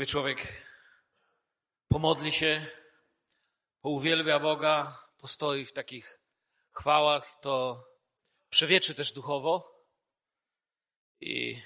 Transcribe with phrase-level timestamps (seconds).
[0.00, 0.62] Sobie człowiek
[1.88, 2.66] pomodli się,
[3.80, 6.20] pouwielbia Boga, postoi w takich
[6.72, 7.84] chwałach, to
[8.50, 9.84] przewieczy też duchowo.
[11.20, 11.62] I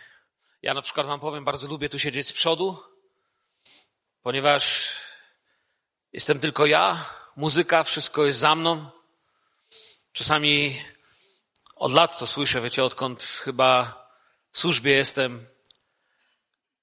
[0.62, 2.82] ja na przykład wam powiem, bardzo lubię tu siedzieć z przodu,
[4.22, 4.92] ponieważ
[6.12, 7.04] jestem tylko ja,
[7.36, 8.90] muzyka, wszystko jest za mną.
[10.12, 10.82] Czasami
[11.76, 14.04] od lat to słyszę, wiecie, odkąd chyba
[14.52, 15.46] w służbie jestem,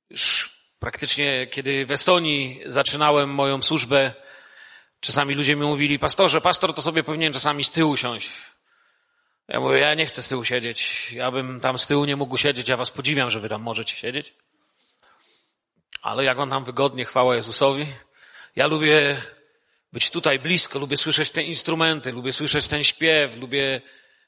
[0.09, 4.13] już praktycznie kiedy w Estonii zaczynałem moją służbę,
[4.99, 8.31] czasami ludzie mi mówili, pastorze, pastor to sobie powinien czasami z tyłu siąść.
[9.47, 11.11] Ja mówię, ja nie chcę z tyłu siedzieć.
[11.11, 12.69] Ja bym tam z tyłu nie mógł siedzieć.
[12.69, 14.33] Ja was podziwiam, że wy tam możecie siedzieć.
[16.01, 17.85] Ale jak on tam wygodnie, chwała Jezusowi.
[18.55, 19.21] Ja lubię
[19.93, 23.81] być tutaj blisko, lubię słyszeć te instrumenty, lubię słyszeć ten śpiew, lubię,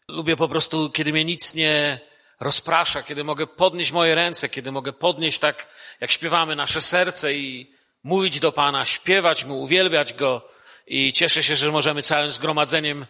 [0.07, 1.99] lubię po prostu, kiedy mnie nic nie
[2.39, 5.67] rozprasza, kiedy mogę podnieść moje ręce, kiedy mogę podnieść tak,
[6.01, 7.73] jak śpiewamy, nasze serce i
[8.03, 10.49] mówić do Pana, śpiewać Mu, uwielbiać Go.
[10.87, 13.05] I cieszę się, że możemy całym zgromadzeniem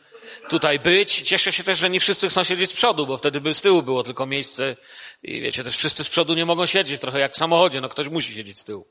[0.49, 1.21] tutaj być.
[1.21, 3.83] Cieszę się też, że nie wszyscy chcą siedzieć z przodu, bo wtedy by z tyłu
[3.83, 4.75] było tylko miejsce.
[5.23, 8.07] I wiecie, też wszyscy z przodu nie mogą siedzieć, trochę jak w samochodzie, no ktoś
[8.07, 8.87] musi siedzieć z tyłu.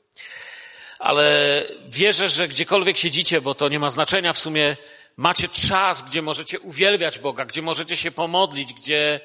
[0.99, 4.77] Ale wierzę, że gdziekolwiek siedzicie, bo to nie ma znaczenia w sumie,
[5.17, 9.19] macie czas, gdzie możecie uwielbiać Boga, gdzie możecie się pomodlić, gdzie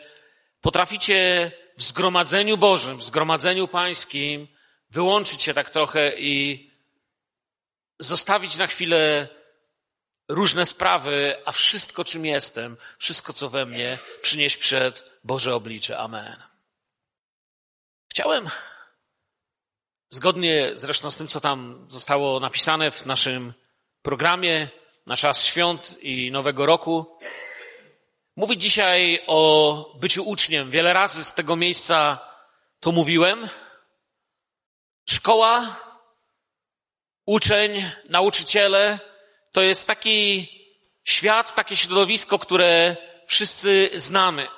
[0.60, 4.48] potraficie w zgromadzeniu Bożym, w zgromadzeniu pańskim
[4.90, 6.70] wyłączyć się tak trochę i
[7.98, 9.28] zostawić na chwilę
[10.28, 15.98] różne sprawy, a wszystko, czym jestem, wszystko, co we mnie, przynieść przed Boże oblicze.
[15.98, 16.36] Amen.
[18.10, 18.48] Chciałem,
[20.08, 23.54] zgodnie zresztą z tym, co tam zostało napisane w naszym
[24.02, 24.70] programie
[25.06, 27.18] na czas świąt i Nowego Roku,
[28.38, 30.70] mówić dzisiaj o byciu uczniem.
[30.70, 32.18] Wiele razy z tego miejsca
[32.80, 33.48] to mówiłem.
[35.08, 35.76] Szkoła,
[37.26, 39.00] uczeń, nauczyciele,
[39.52, 40.48] to jest taki
[41.04, 42.96] świat, takie środowisko, które
[43.26, 44.48] wszyscy znamy.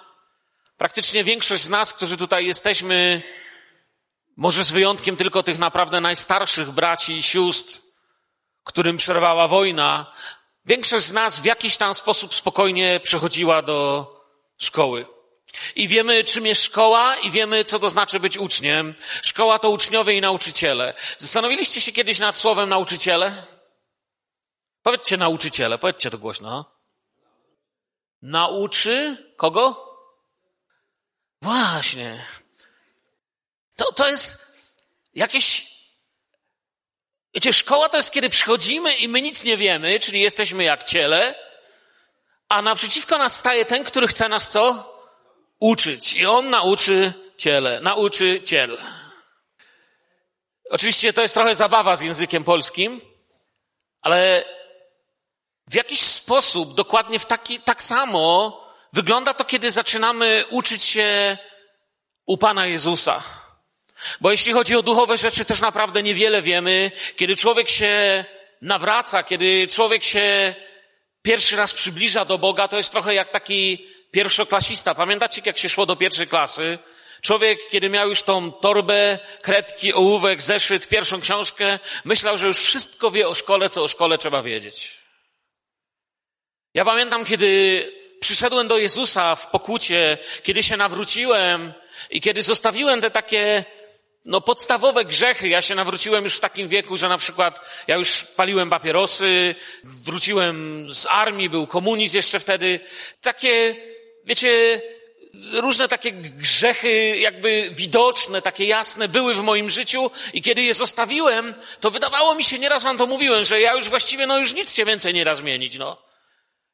[0.76, 3.22] Praktycznie większość z nas, którzy tutaj jesteśmy,
[4.36, 7.80] może z wyjątkiem tylko tych naprawdę najstarszych braci i sióstr,
[8.64, 10.12] którym przerwała wojna,
[10.64, 14.06] większość z nas w jakiś tam sposób spokojnie przechodziła do
[14.58, 15.06] szkoły.
[15.76, 18.94] I wiemy, czym jest szkoła, i wiemy, co to znaczy być uczniem.
[19.22, 20.94] Szkoła to uczniowie i nauczyciele.
[21.18, 23.46] Zastanowiliście się kiedyś nad słowem nauczyciele?
[24.82, 26.80] Powiedzcie nauczyciele, powiedzcie to głośno.
[28.22, 29.90] Nauczy kogo?
[31.42, 32.26] Właśnie.
[33.76, 34.52] To, to jest
[35.14, 35.69] jakieś.
[37.34, 41.34] Wiecie, szkoła to jest, kiedy przychodzimy i my nic nie wiemy, czyli jesteśmy jak ciele,
[42.48, 44.96] a naprzeciwko nas staje ten, który chce nas co?
[45.60, 46.14] Uczyć.
[46.14, 48.78] I on nauczy ciele, nauczy ciel.
[50.70, 53.00] Oczywiście to jest trochę zabawa z językiem polskim,
[54.02, 54.44] ale
[55.70, 58.56] w jakiś sposób, dokładnie w taki, tak samo
[58.92, 61.38] wygląda to, kiedy zaczynamy uczyć się
[62.26, 63.22] u Pana Jezusa.
[64.20, 66.90] Bo jeśli chodzi o duchowe rzeczy, też naprawdę niewiele wiemy.
[67.16, 68.24] Kiedy człowiek się
[68.62, 70.54] nawraca, kiedy człowiek się
[71.22, 74.94] pierwszy raz przybliża do Boga, to jest trochę jak taki pierwszoklasista.
[74.94, 76.78] Pamiętacie, jak się szło do pierwszej klasy?
[77.20, 83.10] Człowiek, kiedy miał już tą torbę, kredki, ołówek, zeszyt, pierwszą książkę, myślał, że już wszystko
[83.10, 85.00] wie o szkole, co o szkole trzeba wiedzieć.
[86.74, 91.72] Ja pamiętam, kiedy przyszedłem do Jezusa w pokucie, kiedy się nawróciłem
[92.10, 93.64] i kiedy zostawiłem te takie
[94.24, 95.48] no, podstawowe grzechy.
[95.48, 100.86] Ja się nawróciłem już w takim wieku, że na przykład ja już paliłem papierosy, wróciłem
[100.94, 102.80] z armii, był komunizm jeszcze wtedy.
[103.20, 103.76] Takie,
[104.24, 104.80] wiecie,
[105.52, 111.54] różne takie grzechy jakby widoczne, takie jasne były w moim życiu i kiedy je zostawiłem,
[111.80, 114.74] to wydawało mi się, nieraz wam to mówiłem, że ja już właściwie, no już nic
[114.74, 116.02] się więcej nie da zmienić, no.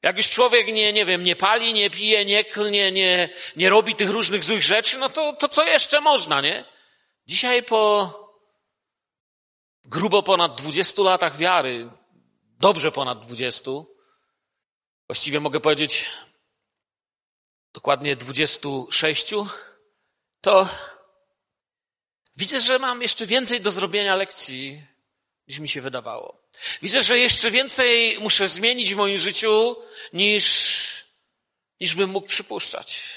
[0.03, 3.95] Jak już człowiek nie, nie wiem, nie pali, nie pije, nie klnie, nie, nie robi
[3.95, 6.76] tych różnych złych rzeczy, no to, to co jeszcze można, nie?
[7.27, 8.13] Dzisiaj po
[9.85, 11.91] grubo ponad 20 latach wiary,
[12.59, 13.71] dobrze ponad 20,
[15.09, 16.07] właściwie mogę powiedzieć
[17.73, 19.35] dokładnie 26,
[20.41, 20.69] to
[22.37, 24.87] widzę, że mam jeszcze więcej do zrobienia lekcji,
[25.49, 26.43] niż mi się wydawało.
[26.83, 29.77] Widzę, że jeszcze więcej muszę zmienić w moim życiu,
[30.13, 31.05] niż,
[31.81, 33.17] niż bym mógł przypuszczać.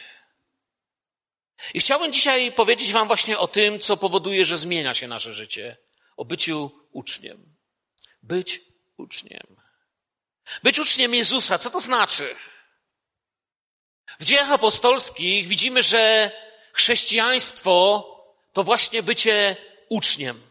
[1.73, 5.77] I chciałbym dzisiaj powiedzieć Wam właśnie o tym, co powoduje, że zmienia się nasze życie.
[6.17, 7.55] O byciu uczniem.
[8.23, 8.61] Być
[8.97, 9.55] uczniem.
[10.63, 11.57] Być uczniem Jezusa.
[11.57, 12.35] Co to znaczy?
[14.19, 16.31] W dziejach apostolskich widzimy, że
[16.73, 18.05] chrześcijaństwo
[18.53, 19.55] to właśnie bycie
[19.89, 20.48] uczniem.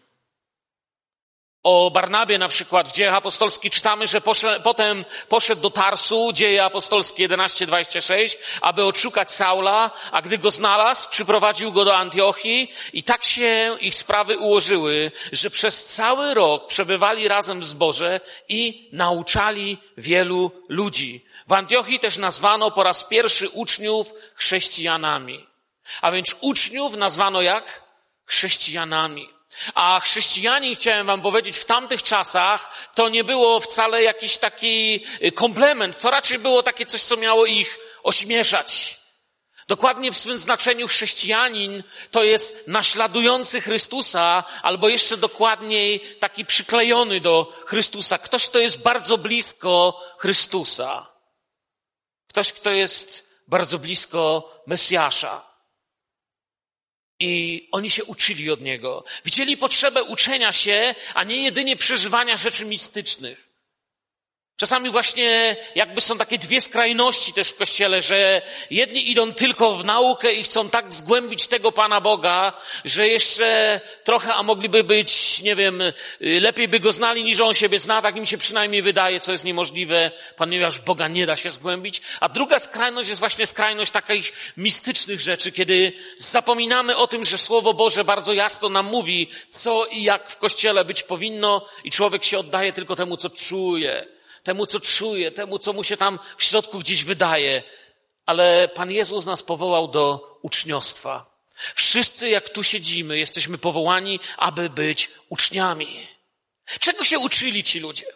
[1.69, 6.65] O Barnabie na przykład w dziejach apostolskich czytamy, że poszedł, potem poszedł do Tarsu, dzieje
[6.65, 13.25] apostolskie 11:26, aby odszukać Saula, a gdy go znalazł, przyprowadził go do Antiochii i tak
[13.25, 20.51] się ich sprawy ułożyły, że przez cały rok przebywali razem w zborze i nauczali wielu
[20.69, 21.25] ludzi.
[21.47, 25.47] W Antiochii też nazwano po raz pierwszy uczniów chrześcijanami.
[26.03, 27.83] A więc uczniów nazwano jak?
[28.27, 29.38] Chrześcijanami.
[29.75, 35.33] A chrześcijanin, chciałem wam powiedzieć, w tamtych czasach to nie było wcale jakiś taki y,
[35.33, 38.99] komplement, to raczej było takie coś, co miało ich ośmieszać.
[39.69, 47.53] Dokładnie w swym znaczeniu chrześcijanin to jest naśladujący Chrystusa, albo jeszcze dokładniej taki przyklejony do
[47.67, 48.19] Chrystusa.
[48.19, 51.07] Ktoś, kto jest bardzo blisko Chrystusa.
[52.29, 55.48] Ktoś, kto jest bardzo blisko Mesjasza.
[57.21, 59.05] I oni się uczyli od niego.
[59.25, 63.48] Widzieli potrzebę uczenia się, a nie jedynie przeżywania rzeczy mistycznych.
[64.59, 69.85] Czasami właśnie jakby są takie dwie skrajności też w kościele, że jedni idą tylko w
[69.85, 72.53] naukę i chcą tak zgłębić tego Pana Boga,
[72.85, 75.83] że jeszcze trochę, a mogliby być, nie wiem,
[76.21, 79.45] lepiej by go znali niż on siebie zna, tak im się przynajmniej wydaje, co jest
[79.45, 82.03] niemożliwe, ponieważ Boga nie da się zgłębić.
[82.21, 87.75] A druga skrajność jest właśnie skrajność takich mistycznych rzeczy, kiedy zapominamy o tym, że Słowo
[87.75, 92.39] Boże bardzo jasno nam mówi, co i jak w kościele być powinno i człowiek się
[92.39, 94.18] oddaje tylko temu, co czuje
[94.49, 97.63] temu, co czuje, temu, co mu się tam w środku gdzieś wydaje.
[98.27, 101.39] Ale Pan Jezus nas powołał do uczniostwa.
[101.75, 106.09] Wszyscy, jak tu siedzimy, jesteśmy powołani, aby być uczniami.
[106.81, 108.07] Czego się uczyli ci ludzie?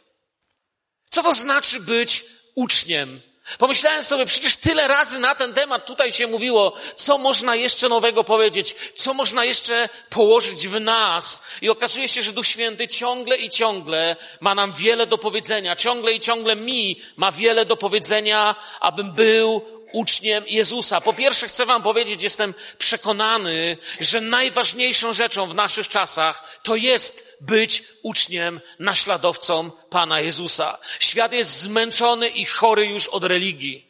[1.11, 2.25] Co to znaczy być
[2.55, 3.21] uczniem?
[3.59, 8.25] Pomyślałem sobie, przecież tyle razy na ten temat tutaj się mówiło, co można jeszcze nowego
[8.25, 11.43] powiedzieć, co można jeszcze położyć w nas.
[11.61, 16.13] I okazuje się, że Duch Święty ciągle i ciągle ma nam wiele do powiedzenia, ciągle
[16.13, 21.01] i ciągle mi ma wiele do powiedzenia, abym był uczniem Jezusa.
[21.01, 27.37] Po pierwsze chcę wam powiedzieć, jestem przekonany, że najważniejszą rzeczą w naszych czasach to jest
[27.41, 30.79] być uczniem, naśladowcą Pana Jezusa.
[31.01, 33.87] Świat jest zmęczony i chory już od religii.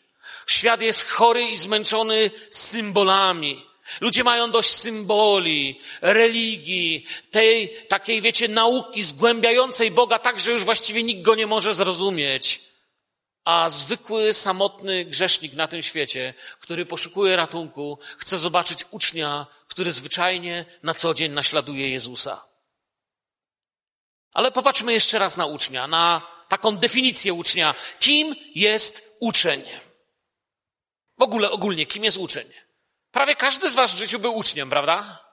[0.46, 3.66] Świat jest chory i zmęczony symbolami.
[4.00, 11.02] Ludzie mają dość symboli, religii, tej takiej, wiecie, nauki zgłębiającej Boga tak, że już właściwie
[11.02, 12.60] nikt go nie może zrozumieć.
[13.44, 20.64] A zwykły, samotny grzesznik na tym świecie, który poszukuje ratunku, chce zobaczyć ucznia, który zwyczajnie
[20.82, 22.44] na co dzień naśladuje Jezusa.
[24.34, 27.74] Ale popatrzmy jeszcze raz na ucznia, na taką definicję ucznia.
[28.00, 29.64] Kim jest uczeń?
[31.18, 32.52] W ogóle, ogólnie, kim jest uczeń?
[33.10, 35.24] Prawie każdy z was w życiu był uczniem, prawda?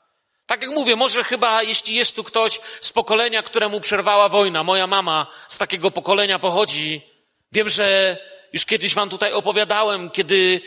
[0.45, 4.87] Tak jak mówię, może chyba jeśli jest tu ktoś z pokolenia, któremu przerwała wojna, moja
[4.87, 7.08] mama z takiego pokolenia pochodzi,
[7.51, 8.17] Wiem, że
[8.53, 10.61] już kiedyś wam tutaj opowiadałem, kiedy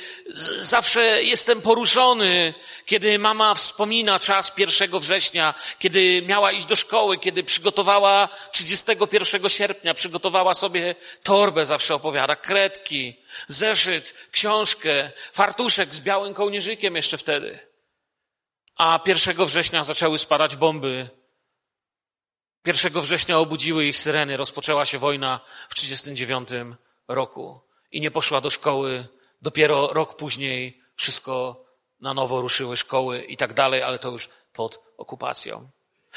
[0.61, 2.55] zawsze jestem poruszony,
[2.87, 9.95] kiedy mama wspomina czas 1 września, kiedy miała iść do szkoły, kiedy przygotowała 31 sierpnia,
[9.95, 13.17] przygotowała sobie torbę, zawsze opowiada, kredki,
[13.49, 17.59] zeszyt, książkę, fartuszek z białym kołnierzykiem jeszcze wtedy.
[18.79, 21.22] A 1 września zaczęły spadać bomby
[22.67, 26.79] 1 września obudziły ich syreny, rozpoczęła się wojna w 1939
[27.09, 29.09] roku i nie poszła do szkoły.
[29.43, 31.65] Dopiero rok później wszystko
[32.01, 35.71] na nowo ruszyły szkoły i tak dalej, ale to już pod okupacją.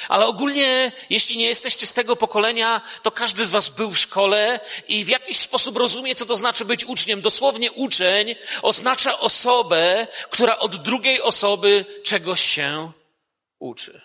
[0.09, 4.59] Ale ogólnie, jeśli nie jesteście z tego pokolenia, to każdy z was był w szkole
[4.87, 7.21] i w jakiś sposób rozumie, co to znaczy być uczniem.
[7.21, 12.91] Dosłownie uczeń oznacza osobę, która od drugiej osoby czegoś się
[13.59, 14.01] uczy.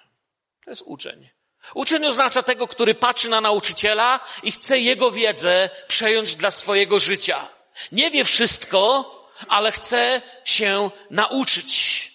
[0.65, 1.40] To jest uczeń.
[1.75, 7.49] Uczeń oznacza tego, który patrzy na nauczyciela i chce jego wiedzę przejąć dla swojego życia.
[7.93, 9.11] Nie wie wszystko,
[9.49, 12.11] ale chce się nauczyć.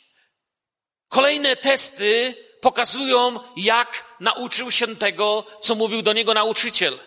[1.10, 7.00] Kolejne testy pokazują, jak nauczył się tego, co mówił do niego nauczyciel.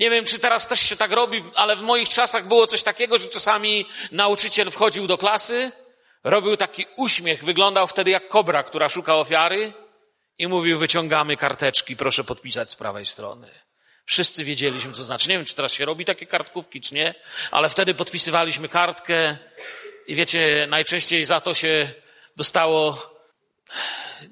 [0.00, 3.18] Nie wiem, czy teraz też się tak robi, ale w moich czasach było coś takiego,
[3.18, 5.72] że czasami nauczyciel wchodził do klasy,
[6.24, 9.72] robił taki uśmiech, wyglądał wtedy jak kobra, która szuka ofiary
[10.38, 13.50] i mówił, wyciągamy karteczki, proszę podpisać z prawej strony.
[14.06, 15.28] Wszyscy wiedzieliśmy, co znaczy.
[15.28, 17.14] Nie wiem, czy teraz się robi takie kartkówki, czy nie,
[17.50, 19.36] ale wtedy podpisywaliśmy kartkę
[20.06, 21.92] i wiecie, najczęściej za to się
[22.36, 23.14] dostało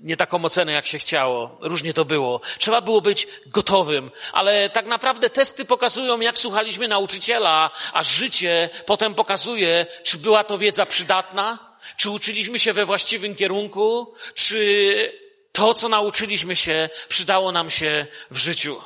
[0.01, 1.59] nie taką ocenę, jak się chciało.
[1.61, 2.41] Różnie to było.
[2.59, 9.15] Trzeba było być gotowym, ale tak naprawdę testy pokazują, jak słuchaliśmy nauczyciela, a życie potem
[9.15, 11.59] pokazuje, czy była to wiedza przydatna,
[11.97, 15.22] czy uczyliśmy się we właściwym kierunku, czy
[15.53, 18.83] to, co nauczyliśmy się, przydało nam się w życiu.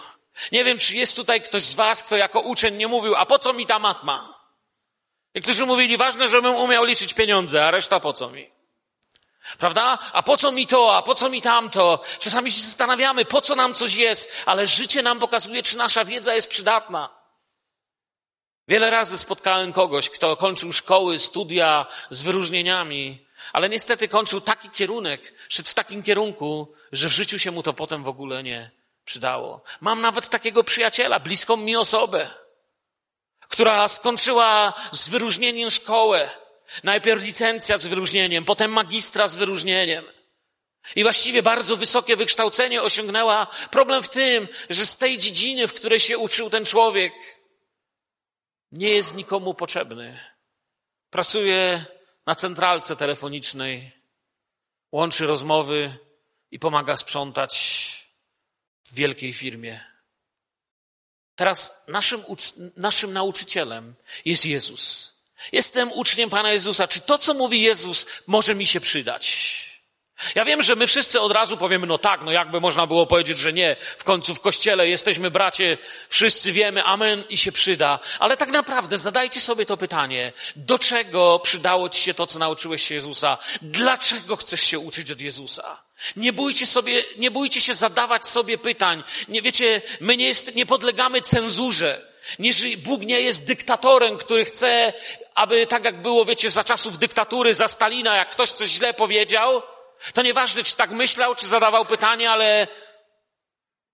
[0.53, 3.39] Nie wiem, czy jest tutaj ktoś z was, kto jako uczeń nie mówił, a po
[3.39, 4.37] co mi ta matma?
[5.35, 8.51] Niektórzy mówili, ważne, żebym umiał liczyć pieniądze, a reszta po co mi?
[9.59, 9.99] Prawda?
[10.13, 12.01] A po co mi to, a po co mi tamto?
[12.19, 16.35] Czasami się zastanawiamy, po co nam coś jest, ale życie nam pokazuje, czy nasza wiedza
[16.35, 17.17] jest przydatna.
[18.69, 25.35] Wiele razy spotkałem kogoś, kto kończył szkoły, studia z wyróżnieniami, ale niestety kończył taki kierunek,
[25.49, 28.71] szedł w takim kierunku, że w życiu się mu to potem w ogóle nie
[29.05, 29.63] przydało.
[29.81, 32.31] Mam nawet takiego przyjaciela, bliską mi osobę,
[33.49, 36.31] która skończyła z wyróżnieniem szkołę.
[36.85, 40.05] Najpierw licencja z wyróżnieniem, potem magistra z wyróżnieniem.
[40.97, 43.47] I właściwie bardzo wysokie wykształcenie osiągnęła.
[43.71, 47.13] Problem w tym, że z tej dziedziny, w której się uczył ten człowiek,
[48.73, 50.21] nie jest nikomu potrzebny.
[51.11, 51.85] Pracuje
[52.27, 53.93] na centralce telefonicznej,
[54.93, 55.99] łączy rozmowy
[56.51, 58.07] i pomaga sprzątać
[58.85, 59.81] w wielkiej firmie.
[61.37, 62.25] Teraz naszym,
[62.77, 65.13] naszym nauczycielem jest Jezus.
[65.53, 66.89] Jestem uczniem Pana Jezusa.
[66.89, 69.66] Czy to, co mówi Jezus, może mi się przydać?
[70.35, 73.39] Ja wiem, że my wszyscy od razu powiemy, no tak, no jakby można było powiedzieć,
[73.39, 73.77] że nie.
[73.99, 77.99] W końcu w kościele jesteśmy bracie, wszyscy wiemy, amen i się przyda.
[78.19, 80.33] Ale tak naprawdę zadajcie sobie to pytanie.
[80.57, 83.39] Do czego przydało ci się to, co nauczyłeś się Jezusa?
[83.63, 85.83] Dlaczego chcesz się uczyć od Jezusa?
[86.17, 89.05] Nie bójcie sobie, nie bójcie się zadawać sobie pytań.
[89.29, 92.07] Nie wiecie, my nie, jest, nie podlegamy cenzurze.
[92.39, 94.93] Nie, Bóg nie jest dyktatorem, który chce,
[95.35, 99.63] aby tak jak było, wiecie, za czasów dyktatury, za Stalina, jak ktoś coś źle powiedział,
[100.15, 102.69] to nieważne, czy tak myślał, czy zadawał pytanie, ale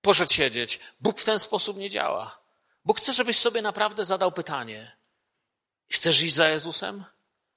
[0.00, 0.80] poszedł siedzieć.
[1.00, 2.42] Bóg w ten sposób nie działa.
[2.84, 4.96] Bóg chce, żebyś sobie naprawdę zadał pytanie.
[5.90, 7.04] Chcesz iść za Jezusem?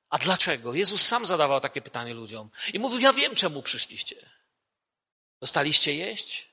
[0.10, 0.74] A dlaczego?
[0.74, 2.50] Jezus sam zadawał takie pytanie ludziom.
[2.74, 4.30] I mówił, ja wiem, czemu przyszliście.
[5.42, 6.50] Dostaliście jeść?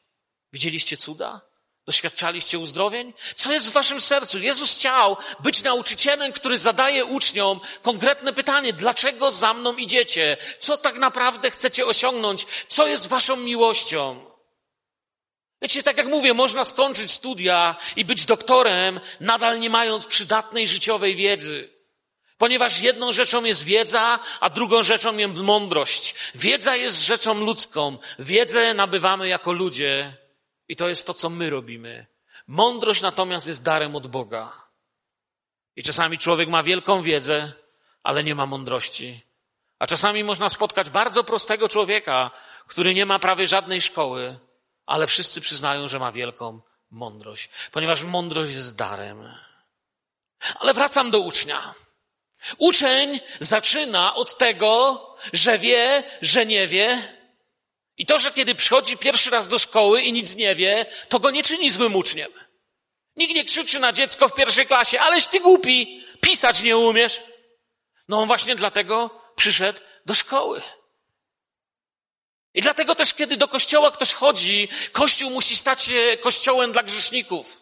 [0.53, 1.41] Widzieliście cuda?
[1.87, 3.13] Doświadczaliście uzdrowień?
[3.37, 4.39] Co jest w waszym sercu?
[4.39, 8.73] Jezus chciał być nauczycielem, który zadaje uczniom konkretne pytanie.
[8.73, 10.37] Dlaczego za mną idziecie?
[10.59, 12.47] Co tak naprawdę chcecie osiągnąć?
[12.69, 14.33] Co jest waszą miłością?
[15.63, 21.17] Wiecie, tak jak mówię, można skończyć studia i być doktorem, nadal nie mając przydatnej życiowej
[21.17, 21.69] wiedzy.
[22.39, 26.15] Ponieważ jedną rzeczą jest wiedza, a drugą rzeczą jest mądrość.
[26.35, 27.99] Wiedza jest rzeczą ludzką.
[28.19, 30.22] Wiedzę nabywamy jako ludzie,
[30.69, 32.07] i to jest to, co my robimy.
[32.47, 34.53] Mądrość natomiast jest darem od Boga.
[35.77, 37.53] I czasami człowiek ma wielką wiedzę,
[38.03, 39.21] ale nie ma mądrości.
[39.79, 42.31] A czasami można spotkać bardzo prostego człowieka,
[42.67, 44.39] który nie ma prawie żadnej szkoły,
[44.87, 49.29] ale wszyscy przyznają, że ma wielką mądrość, ponieważ mądrość jest darem.
[50.55, 51.75] Ale wracam do ucznia.
[52.59, 55.01] Uczeń zaczyna od tego,
[55.33, 57.03] że wie, że nie wie,
[57.97, 61.31] i to, że kiedy przychodzi pierwszy raz do szkoły i nic nie wie, to go
[61.31, 62.33] nie czyni złym uczniem.
[63.17, 67.23] Nikt nie krzyczy na dziecko w pierwszej klasie, aleś ty głupi, pisać nie umiesz.
[68.09, 70.63] No on właśnie dlatego przyszedł do szkoły.
[72.55, 77.62] I dlatego też, kiedy do kościoła ktoś chodzi, kościół musi stać się kościołem dla grzeszników.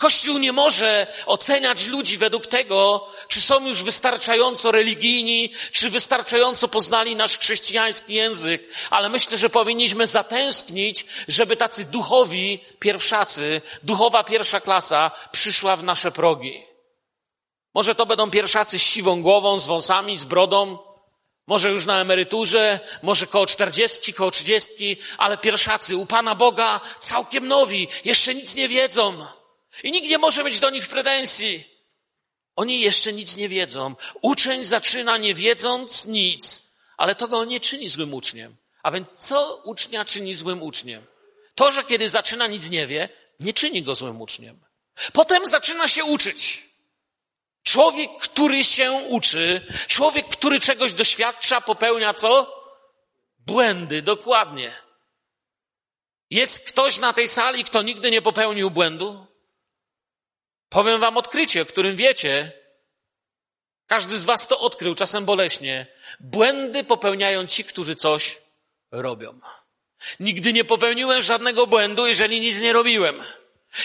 [0.00, 7.16] Kościół nie może oceniać ludzi według tego, czy są już wystarczająco religijni, czy wystarczająco poznali
[7.16, 15.10] nasz chrześcijański język, ale myślę, że powinniśmy zatęsknić, żeby tacy duchowi pierwszacy, duchowa pierwsza klasa
[15.32, 16.62] przyszła w nasze progi.
[17.74, 20.78] Może to będą pierwszacy z siwą głową, z wąsami, z brodą,
[21.46, 27.48] może już na emeryturze, może koło czterdziestki, koło trzydziestki, ale pierwszacy u Pana Boga całkiem
[27.48, 29.39] nowi, jeszcze nic nie wiedzą.
[29.82, 31.64] I nikt nie może mieć do nich pretensji.
[32.56, 33.94] Oni jeszcze nic nie wiedzą.
[34.22, 36.62] Uczeń zaczyna nie wiedząc nic,
[36.96, 38.56] ale to go nie czyni złym uczniem.
[38.82, 41.06] A więc co ucznia czyni złym uczniem?
[41.54, 43.08] To, że kiedy zaczyna nic nie wie,
[43.40, 44.60] nie czyni go złym uczniem.
[45.12, 46.70] Potem zaczyna się uczyć.
[47.62, 52.60] Człowiek, który się uczy, człowiek, który czegoś doświadcza, popełnia co?
[53.38, 54.72] Błędy, dokładnie.
[56.30, 59.26] Jest ktoś na tej sali, kto nigdy nie popełnił błędu?
[60.70, 62.52] Powiem wam odkrycie, o którym wiecie.
[63.86, 65.86] Każdy z was to odkrył, czasem boleśnie.
[66.20, 68.38] Błędy popełniają ci, którzy coś
[68.90, 69.40] robią.
[70.20, 73.22] Nigdy nie popełniłem żadnego błędu, jeżeli nic nie robiłem.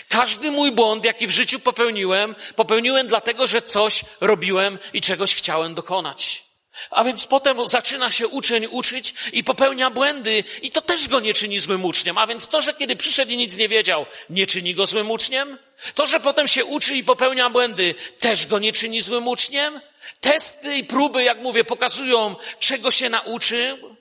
[0.09, 5.75] Każdy mój błąd, jaki w życiu popełniłem, popełniłem dlatego, że coś robiłem i czegoś chciałem
[5.75, 6.45] dokonać.
[6.89, 11.33] A więc potem zaczyna się uczeń uczyć i popełnia błędy i to też go nie
[11.33, 12.17] czyni złym uczniem.
[12.17, 15.57] A więc to, że kiedy przyszedł i nic nie wiedział, nie czyni go złym uczniem.
[15.93, 19.81] To, że potem się uczy i popełnia błędy, też go nie czyni złym uczniem.
[20.21, 23.95] Testy i próby, jak mówię, pokazują, czego się nauczył.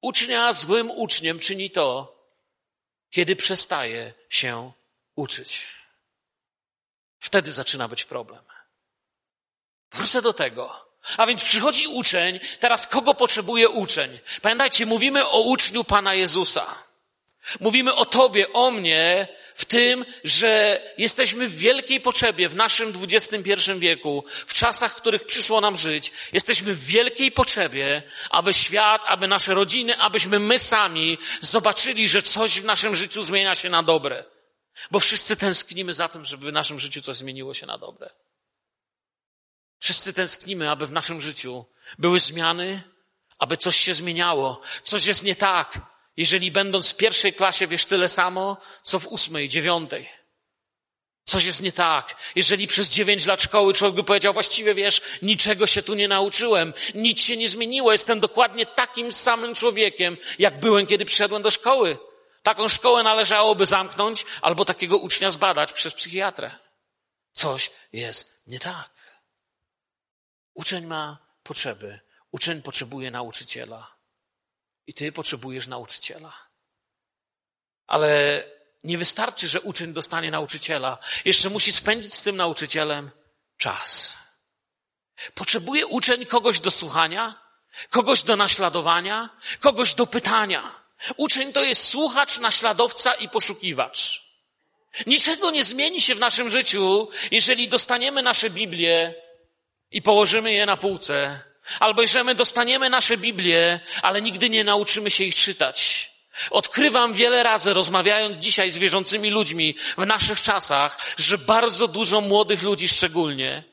[0.00, 2.18] Ucznia złym uczniem czyni to,
[3.10, 4.72] kiedy przestaje się
[5.16, 5.66] uczyć.
[7.18, 8.44] Wtedy zaczyna być problem.
[9.92, 10.88] Wrócę do tego.
[11.16, 14.18] A więc przychodzi uczeń, teraz kogo potrzebuje uczeń?
[14.42, 16.87] Pamiętajcie, mówimy o uczniu Pana Jezusa.
[17.60, 23.52] Mówimy o Tobie, o mnie, w tym, że jesteśmy w wielkiej potrzebie w naszym XXI
[23.78, 26.12] wieku, w czasach, w których przyszło nam żyć.
[26.32, 32.60] Jesteśmy w wielkiej potrzebie, aby świat, aby nasze rodziny, abyśmy my sami zobaczyli, że coś
[32.60, 34.24] w naszym życiu zmienia się na dobre.
[34.90, 38.10] Bo wszyscy tęsknimy za tym, żeby w naszym życiu coś zmieniło się na dobre.
[39.78, 41.64] Wszyscy tęsknimy, aby w naszym życiu
[41.98, 42.82] były zmiany,
[43.38, 44.60] aby coś się zmieniało.
[44.82, 45.80] Coś jest nie tak,
[46.18, 50.08] jeżeli będąc w pierwszej klasie wiesz tyle samo, co w ósmej, dziewiątej.
[51.24, 52.16] Coś jest nie tak.
[52.34, 56.74] Jeżeli przez dziewięć lat szkoły człowiek by powiedział, właściwie wiesz, niczego się tu nie nauczyłem,
[56.94, 61.98] nic się nie zmieniło, jestem dokładnie takim samym człowiekiem, jak byłem, kiedy przyszedłem do szkoły.
[62.42, 66.50] Taką szkołę należałoby zamknąć albo takiego ucznia zbadać przez psychiatrę.
[67.32, 68.90] Coś jest nie tak.
[70.54, 72.00] Uczeń ma potrzeby.
[72.30, 73.97] Uczeń potrzebuje nauczyciela.
[74.88, 76.32] I ty potrzebujesz nauczyciela.
[77.86, 78.44] Ale
[78.84, 80.98] nie wystarczy, że uczeń dostanie nauczyciela.
[81.24, 83.10] Jeszcze musi spędzić z tym nauczycielem
[83.56, 84.14] czas.
[85.34, 87.42] Potrzebuje uczeń kogoś do słuchania,
[87.90, 89.28] kogoś do naśladowania,
[89.60, 90.62] kogoś do pytania.
[91.16, 94.28] Uczeń to jest słuchacz, naśladowca i poszukiwacz.
[95.06, 99.14] Niczego nie zmieni się w naszym życiu, jeżeli dostaniemy nasze Biblię
[99.90, 101.47] i położymy je na półce,
[101.80, 106.10] albo jeżeli dostaniemy nasze Biblię, ale nigdy nie nauczymy się ich czytać.
[106.50, 112.62] Odkrywam wiele razy, rozmawiając dzisiaj z wierzącymi ludźmi w naszych czasach, że bardzo dużo młodych
[112.62, 113.64] ludzi szczególnie,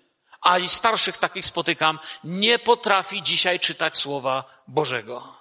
[0.42, 5.36] a i starszych takich spotykam, nie potrafi dzisiaj czytać Słowa Bożego.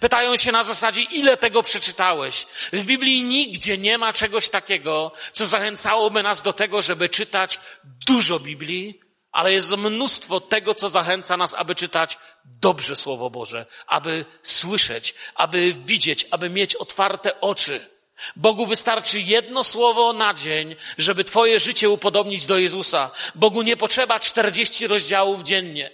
[0.00, 2.46] Pytają się na zasadzie, ile tego przeczytałeś?
[2.72, 7.60] W Biblii nigdzie nie ma czegoś takiego, co zachęcałoby nas do tego, żeby czytać
[8.06, 9.00] dużo Biblii,
[9.34, 15.74] ale jest mnóstwo tego, co zachęca nas, aby czytać dobrze Słowo Boże, aby słyszeć, aby
[15.84, 17.88] widzieć, aby mieć otwarte oczy.
[18.36, 23.10] Bogu wystarczy jedno słowo na dzień, żeby Twoje życie upodobnić do Jezusa.
[23.34, 25.90] Bogu nie potrzeba 40 rozdziałów dziennie.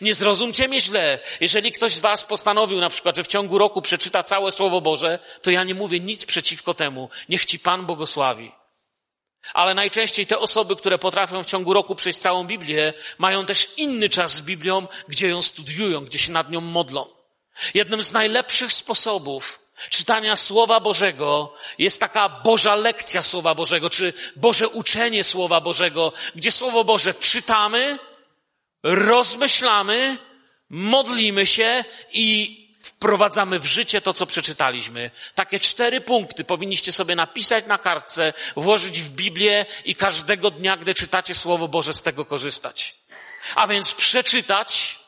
[0.00, 1.18] Nie zrozumcie mnie źle.
[1.40, 5.18] Jeżeli ktoś z Was postanowił na przykład, że w ciągu roku przeczyta całe Słowo Boże,
[5.42, 7.08] to ja nie mówię nic przeciwko temu.
[7.28, 8.52] Niech Ci Pan błogosławi.
[9.54, 14.08] Ale najczęściej te osoby, które potrafią w ciągu roku przejść całą Biblię, mają też inny
[14.08, 17.06] czas z Biblią, gdzie ją studiują, gdzie się nad nią modlą.
[17.74, 24.68] Jednym z najlepszych sposobów czytania Słowa Bożego jest taka Boża lekcja Słowa Bożego, czy Boże
[24.68, 27.98] uczenie Słowa Bożego, gdzie Słowo Boże czytamy,
[28.82, 30.18] rozmyślamy,
[30.70, 35.10] modlimy się i wprowadzamy w życie to, co przeczytaliśmy.
[35.34, 40.94] Takie cztery punkty powinniście sobie napisać na kartce, włożyć w Biblię i każdego dnia, gdy
[40.94, 42.98] czytacie Słowo Boże, z tego korzystać.
[43.54, 44.98] A więc przeczytać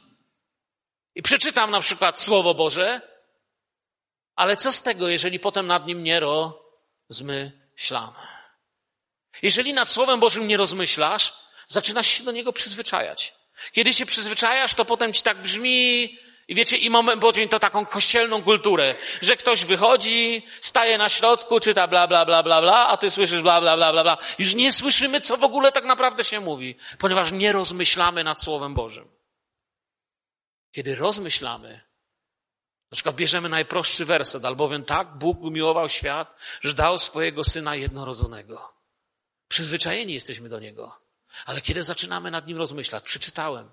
[1.15, 3.01] i przeczytam na przykład Słowo Boże,
[4.37, 8.19] ale co z tego, jeżeli potem nad nim nie rozmyślamy?
[9.43, 11.33] Jeżeli nad Słowem Bożym nie rozmyślasz,
[11.69, 13.35] zaczynasz się do niego przyzwyczajać.
[13.73, 16.19] Kiedy się przyzwyczajasz, to potem ci tak brzmi,
[16.51, 21.61] i wiecie, i moment podzień to taką kościelną kulturę, że ktoś wychodzi, staje na środku,
[21.61, 24.19] czyta bla, bla, bla, bla, bla, a ty słyszysz bla, bla, bla, bla, bla.
[24.39, 28.75] Już nie słyszymy, co w ogóle tak naprawdę się mówi, ponieważ nie rozmyślamy nad Słowem
[28.75, 29.09] Bożym.
[30.73, 31.81] Kiedy rozmyślamy,
[32.91, 38.73] na przykład bierzemy najprostszy werset, albowiem tak Bóg umiłował świat, że dał swojego Syna jednorodzonego.
[39.49, 41.01] Przyzwyczajeni jesteśmy do Niego.
[41.47, 43.71] Ale kiedy zaczynamy nad Nim rozmyślać, przeczytałem,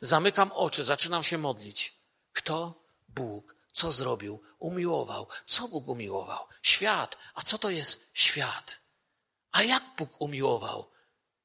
[0.00, 1.99] zamykam oczy, zaczynam się modlić,
[2.32, 5.26] kto Bóg, co zrobił, umiłował.
[5.46, 6.46] Co Bóg umiłował?
[6.62, 7.16] Świat.
[7.34, 8.80] A co to jest świat?
[9.52, 10.90] A jak Bóg umiłował?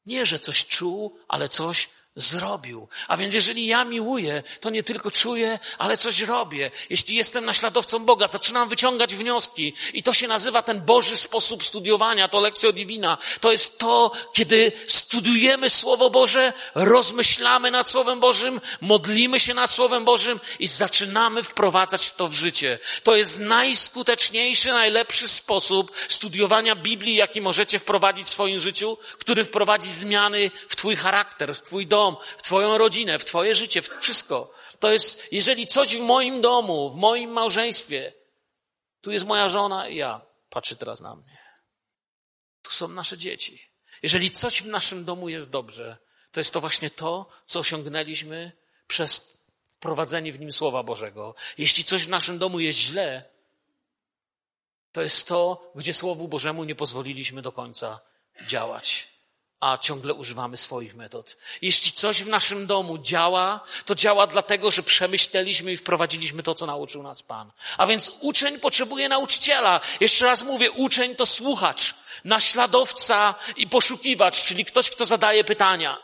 [0.06, 2.88] Nie, że coś czuł, ale coś zrobił.
[3.08, 6.72] A więc jeżeli ja miłuję, to nie tylko czuję, ale coś robię.
[6.90, 12.28] Jeśli jestem naśladowcą Boga, zaczynam wyciągać wnioski i to się nazywa ten Boży sposób studiowania,
[12.28, 13.18] to lekcja divina.
[13.40, 20.06] To jest to, kiedy studiujemy Słowo Boże, rozmyślamy nad Słowem Bożym, modlimy się nad Słowem
[20.06, 22.80] Bożym i zaczynamy wprowadzać to w życie.
[23.04, 29.90] To jest najskuteczniejszy, najlepszy sposób studiowania Biblii, jaki możecie wprowadzić w swoim życiu, który wprowadzi
[29.90, 33.90] zmiany w Twój charakter, w Twój dom, dom, w Twoją rodzinę, w Twoje życie, w
[33.90, 34.54] wszystko.
[34.80, 38.14] To jest, jeżeli coś w moim domu, w moim małżeństwie,
[39.02, 41.38] tu jest moja żona i ja, patrzy teraz na mnie.
[42.62, 43.70] Tu są nasze dzieci.
[44.04, 45.98] Jeżeli coś w naszym domu jest dobrze,
[46.32, 48.52] to jest to właśnie to, co osiągnęliśmy
[48.88, 49.38] przez
[49.68, 51.36] wprowadzenie w nim Słowa Bożego.
[51.58, 53.24] Jeśli coś w naszym domu jest źle,
[54.92, 58.00] to jest to, gdzie Słowu Bożemu nie pozwoliliśmy do końca
[58.48, 59.15] działać,
[59.60, 61.38] a ciągle używamy swoich metod.
[61.62, 66.66] Jeśli coś w naszym domu działa, to działa dlatego, że przemyśleliśmy i wprowadziliśmy to, co
[66.66, 67.52] nauczył nas Pan.
[67.78, 69.82] A więc uczeń potrzebuje nauczyciela.
[70.00, 75.98] Jeszcze raz mówię, uczeń to słuchacz, naśladowca i poszukiwacz, czyli ktoś, kto zadaje pytania.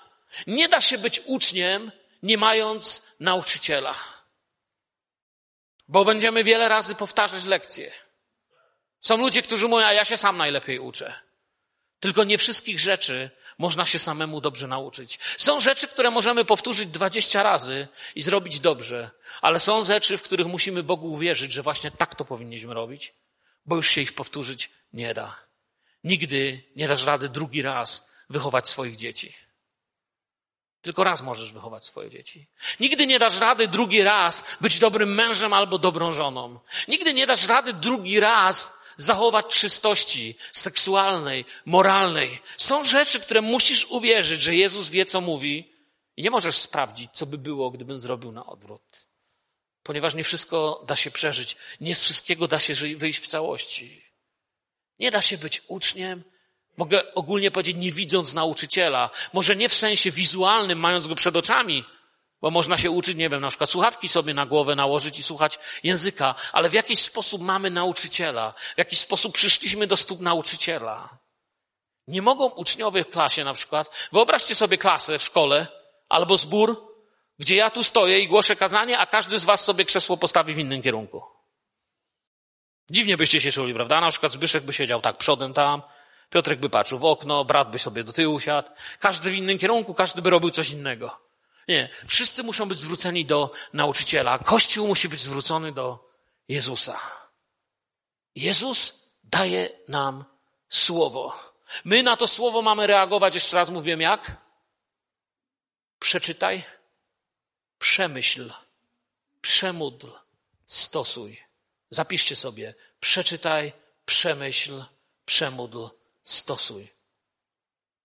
[0.48, 1.92] Nie da się być uczniem,
[2.24, 3.96] nie mając nauczyciela.
[5.88, 7.92] Bo będziemy wiele razy powtarzać lekcje.
[9.02, 11.14] Są ludzie, którzy mówią, a ja się sam najlepiej uczę.
[12.00, 13.30] Tylko nie wszystkich rzeczy
[13.62, 15.20] można się samemu dobrze nauczyć.
[15.38, 20.48] Są rzeczy, które możemy powtórzyć dwadzieścia razy i zrobić dobrze, ale są rzeczy, w których
[20.48, 23.14] musimy Bogu uwierzyć, że właśnie tak to powinniśmy robić,
[23.66, 25.36] bo już się ich powtórzyć nie da.
[26.04, 29.34] Nigdy nie dasz rady drugi raz wychować swoich dzieci.
[30.82, 32.48] Tylko raz możesz wychować swoje dzieci.
[32.80, 36.60] Nigdy nie dasz rady drugi raz być dobrym mężem albo dobrą żoną.
[36.88, 42.40] Nigdy nie dasz rady drugi raz zachować czystości seksualnej, moralnej.
[42.58, 45.72] Są rzeczy, które musisz uwierzyć, że Jezus wie, co mówi
[46.18, 49.08] i nie możesz sprawdzić, co by było, gdybym zrobił na odwrót.
[49.84, 54.06] Ponieważ nie wszystko da się przeżyć, nie z wszystkiego da się wyjść w całości.
[55.00, 56.24] Nie da się być uczniem,
[56.78, 59.10] mogę ogólnie powiedzieć, nie widząc nauczyciela.
[59.34, 61.84] Może nie w sensie wizualnym, mając go przed oczami,
[62.42, 65.60] bo można się uczyć, nie wiem, na przykład słuchawki sobie na głowę nałożyć i słuchać
[65.84, 71.18] języka, ale w jakiś sposób mamy nauczyciela, w jakiś sposób przyszliśmy do stóp nauczyciela.
[72.08, 75.68] Nie mogą uczniowie w klasie na przykład, wyobraźcie sobie klasę w szkole
[76.10, 76.94] albo zbór,
[77.40, 80.60] gdzie ja tu stoję i głoszę kazanie, a każdy z was sobie krzesło postawi w
[80.60, 81.24] innym kierunku.
[82.90, 84.02] Dziwnie byście się czuli, prawda?
[84.02, 85.82] Na przykład Zbyszek by siedział tak przodem tam,
[86.30, 89.94] Piotrek by patrzył w okno, brat by sobie do tyłu siadł, każdy w innym kierunku,
[89.94, 91.31] każdy by robił coś innego.
[91.68, 94.40] Nie, wszyscy muszą być zwróceni do nauczyciela.
[94.40, 96.12] Kościół musi być zwrócony do
[96.48, 97.00] Jezusa.
[98.36, 98.94] Jezus
[99.24, 100.26] daje nam
[100.70, 101.54] słowo.
[101.86, 104.38] My na to słowo mamy reagować, jeszcze raz mówię jak?
[106.00, 106.64] Przeczytaj,
[107.80, 108.54] przemyśl,
[109.42, 110.08] przemódl,
[110.66, 111.44] stosuj.
[111.90, 112.74] Zapiszcie sobie.
[113.00, 113.74] Przeczytaj,
[114.06, 114.84] przemyśl,
[115.26, 115.88] przemódl,
[116.24, 116.94] stosuj.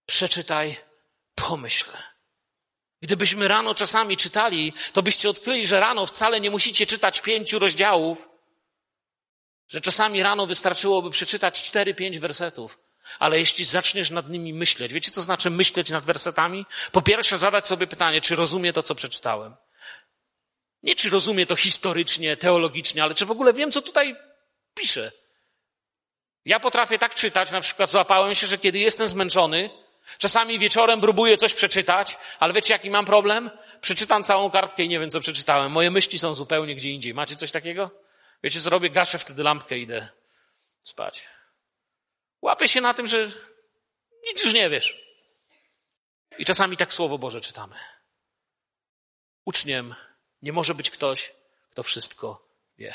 [0.07, 0.77] Przeczytaj,
[1.35, 1.91] pomyśl.
[3.07, 8.29] Gdybyśmy rano czasami czytali, to byście odkryli, że rano wcale nie musicie czytać pięciu rozdziałów,
[9.69, 12.79] że czasami rano wystarczyłoby przeczytać cztery, pięć wersetów.
[13.19, 16.67] Ale jeśli zaczniesz nad nimi myśleć, wiecie co znaczy myśleć nad wersetami?
[16.93, 19.57] Po pierwsze zadać sobie pytanie, czy rozumiem to, co przeczytałem.
[20.83, 24.17] Nie czy rozumiem to historycznie, teologicznie, ale czy w ogóle wiem, co tutaj
[24.75, 25.13] pisze.
[26.45, 29.71] Ja potrafię tak czytać, na przykład złapałem się, że kiedy jestem zmęczony,
[30.19, 33.51] czasami wieczorem próbuję coś przeczytać, ale wiecie jaki mam problem?
[33.81, 35.73] Przeczytam całą kartkę i nie wiem, co przeczytałem.
[35.73, 37.15] Moje myśli są zupełnie gdzie indziej.
[37.15, 37.91] Macie coś takiego?
[38.43, 38.91] Wiecie, co robię?
[38.91, 40.09] Gaszę wtedy lampkę i idę
[40.83, 41.25] spać.
[42.43, 43.31] Łapię się na tym, że
[44.27, 45.07] nic już nie wiesz.
[46.39, 47.77] I czasami tak Słowo Boże czytamy.
[49.45, 49.95] Uczniem
[50.43, 51.33] nie może być ktoś,
[51.71, 52.95] kto wszystko wie.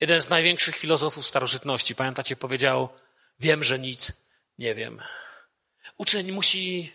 [0.00, 2.88] Jeden z największych filozofów starożytności, pamiętacie, powiedział,
[3.40, 4.12] wiem, że nic
[4.60, 5.00] nie wiem.
[5.98, 6.92] Uczeń musi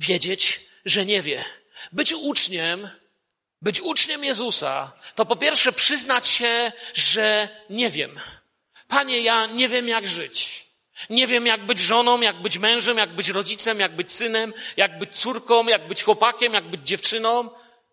[0.00, 1.44] wiedzieć, że nie wie.
[1.92, 2.88] Być uczniem,
[3.62, 8.20] być uczniem Jezusa, to po pierwsze przyznać się, że nie wiem.
[8.88, 10.66] Panie, ja nie wiem, jak żyć.
[11.10, 14.98] Nie wiem, jak być żoną, jak być mężem, jak być rodzicem, jak być synem, jak
[14.98, 17.50] być córką, jak być chłopakiem, jak być dziewczyną.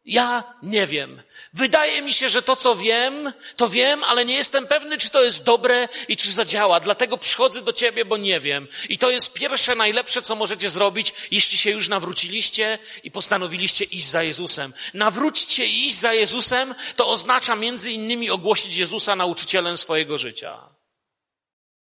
[0.10, 1.22] Ja nie wiem.
[1.54, 5.24] Wydaje mi się, że to, co wiem, to wiem, ale nie jestem pewny, czy to
[5.24, 6.80] jest dobre i czy zadziała.
[6.80, 8.68] Dlatego przychodzę do Ciebie, bo nie wiem.
[8.90, 14.06] I to jest pierwsze, najlepsze, co możecie zrobić, jeśli się już nawróciliście i postanowiliście iść
[14.06, 14.74] za Jezusem.
[14.94, 20.70] Nawróćcie i iść za Jezusem, to oznacza między innymi ogłosić Jezusa nauczycielem swojego życia.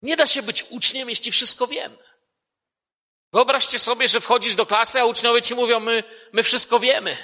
[0.03, 1.97] Nie da się być uczniem, jeśli wszystko wiemy.
[3.33, 7.17] Wyobraźcie sobie, że wchodzisz do klasy, a uczniowie ci mówią, my, my wszystko wiemy.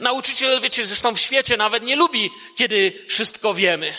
[0.00, 3.94] Nauczyciel, wiecie, zresztą w świecie nawet nie lubi, kiedy wszystko wiemy.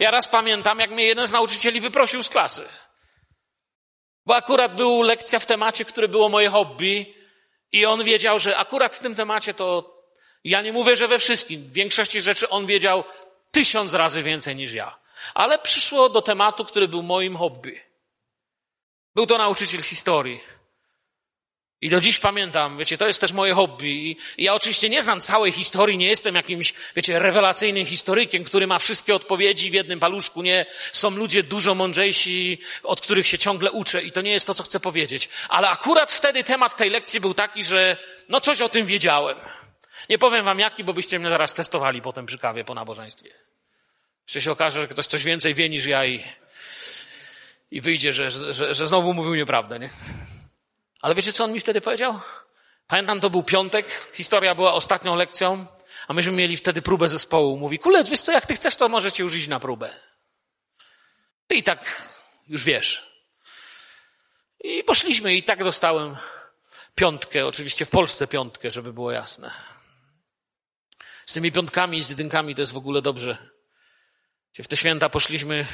[0.00, 2.64] Ja raz pamiętam, jak mnie jeden z nauczycieli wyprosił z klasy.
[4.26, 7.14] Bo akurat był lekcja w temacie, który było moje hobby
[7.72, 9.96] i on wiedział, że akurat w tym temacie to
[10.44, 13.04] ja nie mówię, że we wszystkim, w większości rzeczy on wiedział
[13.50, 14.98] tysiąc razy więcej niż ja.
[15.34, 17.80] Ale przyszło do tematu, który był moim hobby.
[19.14, 20.55] Był to nauczyciel historii.
[21.80, 24.16] I do dziś pamiętam, wiecie, to jest też moje hobby.
[24.38, 28.78] I ja oczywiście nie znam całej historii, nie jestem jakimś, wiecie, rewelacyjnym historykiem, który ma
[28.78, 30.42] wszystkie odpowiedzi w jednym paluszku.
[30.42, 34.54] Nie, są ludzie dużo mądrzejsi, od których się ciągle uczę i to nie jest to,
[34.54, 35.28] co chcę powiedzieć.
[35.48, 37.96] Ale akurat wtedy temat tej lekcji był taki, że
[38.28, 39.36] no coś o tym wiedziałem.
[40.08, 43.30] Nie powiem wam jaki, bo byście mnie zaraz testowali potem przy kawie po nabożeństwie.
[44.26, 46.24] Czy się okaże, że ktoś coś więcej wie niż ja i,
[47.70, 49.90] i wyjdzie, że, że, że znowu mówił nieprawdę, nie?
[51.06, 52.20] Ale wiecie, co on mi wtedy powiedział?
[52.86, 55.66] Pamiętam, to był piątek, historia była ostatnią lekcją,
[56.08, 57.56] a myśmy mieli wtedy próbę zespołu.
[57.56, 59.90] Mówi, kulec, wiesz co, jak ty chcesz, to możecie już iść na próbę.
[61.46, 62.02] Ty i tak
[62.48, 63.20] już wiesz.
[64.60, 66.16] I poszliśmy i tak dostałem
[66.94, 69.50] piątkę, oczywiście w Polsce piątkę, żeby było jasne.
[71.26, 73.50] Z tymi piątkami i z jedynkami to jest w ogóle dobrze.
[74.58, 75.66] W te święta poszliśmy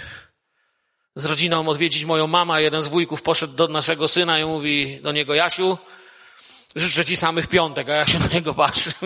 [1.15, 2.63] z rodziną odwiedzić moją mamę.
[2.63, 5.79] Jeden z wujków poszedł do naszego syna i mówi do niego, Jasiu,
[6.77, 8.93] życzę ci samych piątek, a ja się na niego patrzę.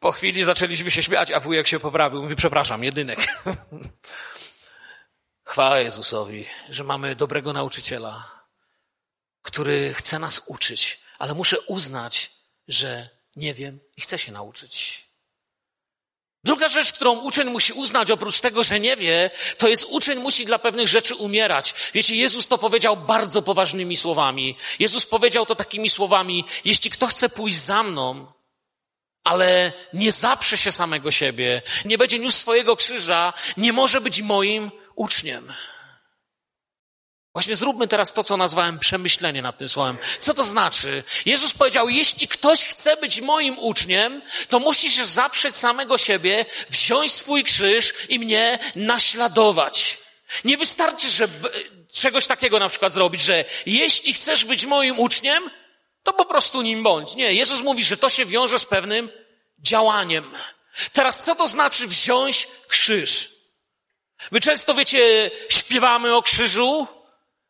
[0.00, 2.22] Po chwili zaczęliśmy się śmiać, a wujek się poprawił.
[2.22, 3.18] Mówi, przepraszam, jedynek.
[5.44, 8.44] Chwała Jezusowi, że mamy dobrego nauczyciela,
[9.42, 12.30] który chce nas uczyć, ale muszę uznać,
[12.68, 15.03] że nie wiem i chcę się nauczyć.
[16.44, 20.46] Druga rzecz, którą uczeń musi uznać, oprócz tego, że nie wie, to jest uczeń musi
[20.46, 21.74] dla pewnych rzeczy umierać.
[21.94, 24.56] Wiecie, Jezus to powiedział bardzo poważnymi słowami.
[24.78, 28.32] Jezus powiedział to takimi słowami, jeśli kto chce pójść za mną,
[29.24, 34.70] ale nie zaprze się samego siebie, nie będzie niósł swojego krzyża, nie może być moim
[34.94, 35.52] uczniem.
[37.34, 39.98] Właśnie zróbmy teraz to, co nazwałem przemyślenie nad tym słowem.
[40.18, 41.04] Co to znaczy?
[41.26, 47.12] Jezus powiedział, jeśli ktoś chce być moim uczniem, to musi się zaprzeć samego siebie, wziąć
[47.12, 49.98] swój krzyż i mnie naśladować.
[50.44, 51.28] Nie wystarczy, że
[51.92, 55.50] czegoś takiego na przykład zrobić, że jeśli chcesz być moim uczniem,
[56.02, 57.14] to po prostu nim bądź.
[57.14, 59.10] Nie, Jezus mówi, że to się wiąże z pewnym
[59.58, 60.32] działaniem.
[60.92, 63.30] Teraz co to znaczy wziąć krzyż?
[64.30, 66.86] My często, wiecie, śpiewamy o krzyżu,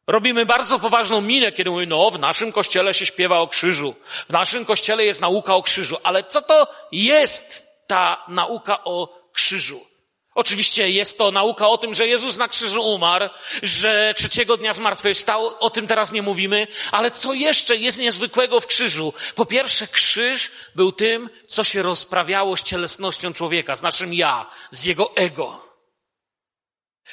[0.07, 3.95] robimy bardzo poważną minę, kiedy mówimy, no, w naszym kościele się śpiewa o krzyżu,
[4.29, 9.87] w naszym kościele jest nauka o krzyżu, ale co to jest ta nauka o krzyżu?
[10.35, 13.29] Oczywiście jest to nauka o tym, że Jezus na krzyżu umarł,
[13.62, 18.67] że trzeciego dnia zmartwychwstał, o tym teraz nie mówimy, ale co jeszcze jest niezwykłego w
[18.67, 19.12] krzyżu?
[19.35, 24.85] Po pierwsze, krzyż był tym, co się rozprawiało z cielesnością człowieka, z naszym ja, z
[24.85, 25.63] jego ego.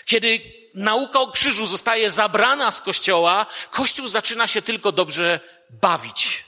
[0.06, 0.40] Kiedy
[0.74, 6.46] nauka o krzyżu zostaje zabrana z kościoła, kościół zaczyna się tylko dobrze bawić.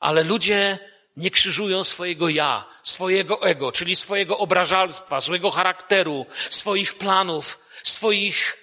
[0.00, 0.78] Ale ludzie
[1.16, 8.58] nie krzyżują swojego ja, swojego ego, czyli swojego obrażalstwa, złego charakteru, swoich planów, swoich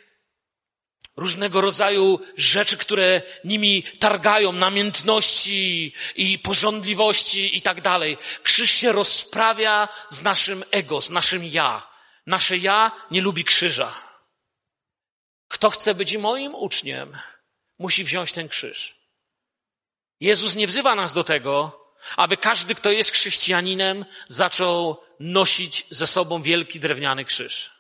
[1.18, 8.18] różnego rodzaju rzeczy, które nimi targają, namiętności i porządliwości i tak dalej.
[8.44, 11.91] Krzyż się rozprawia z naszym ego, z naszym ja.
[12.26, 13.94] Nasze ja nie lubi krzyża.
[15.48, 17.18] Kto chce być moim uczniem,
[17.80, 18.96] musi wziąć ten krzyż.
[20.20, 21.82] Jezus nie wzywa nas do tego,
[22.18, 27.72] aby każdy, kto jest chrześcijaninem, zaczął nosić ze sobą wielki drewniany krzyż.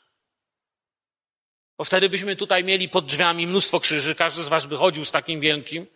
[1.78, 5.12] Bo wtedy byśmy tutaj mieli pod drzwiami mnóstwo krzyży, każdy z was by chodził z
[5.12, 5.88] takim wielkim.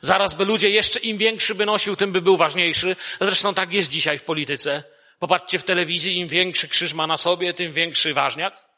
[0.00, 2.96] Zaraz by ludzie jeszcze im większy by nosił, tym by był ważniejszy.
[3.20, 4.84] Zresztą tak jest dzisiaj w polityce.
[5.22, 8.68] Popatrzcie w telewizji, im większy krzyż ma na sobie, tym większy ważniak.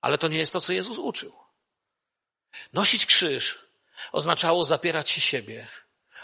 [0.00, 1.36] Ale to nie jest to, co Jezus uczył.
[2.72, 3.58] Nosić krzyż
[4.12, 5.68] oznaczało zapierać się siebie,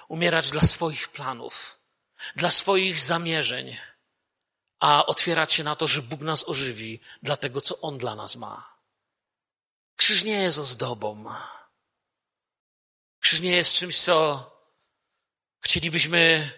[0.08, 1.78] umierać dla swoich planów,
[2.36, 3.76] dla swoich zamierzeń,
[4.80, 8.36] a otwierać się na to, że Bóg nas ożywi dla tego, co On dla nas
[8.36, 8.76] ma.
[9.96, 11.24] Krzyż nie jest ozdobą.
[13.20, 14.46] Krzyż nie jest czymś, co
[15.60, 16.52] chcielibyśmy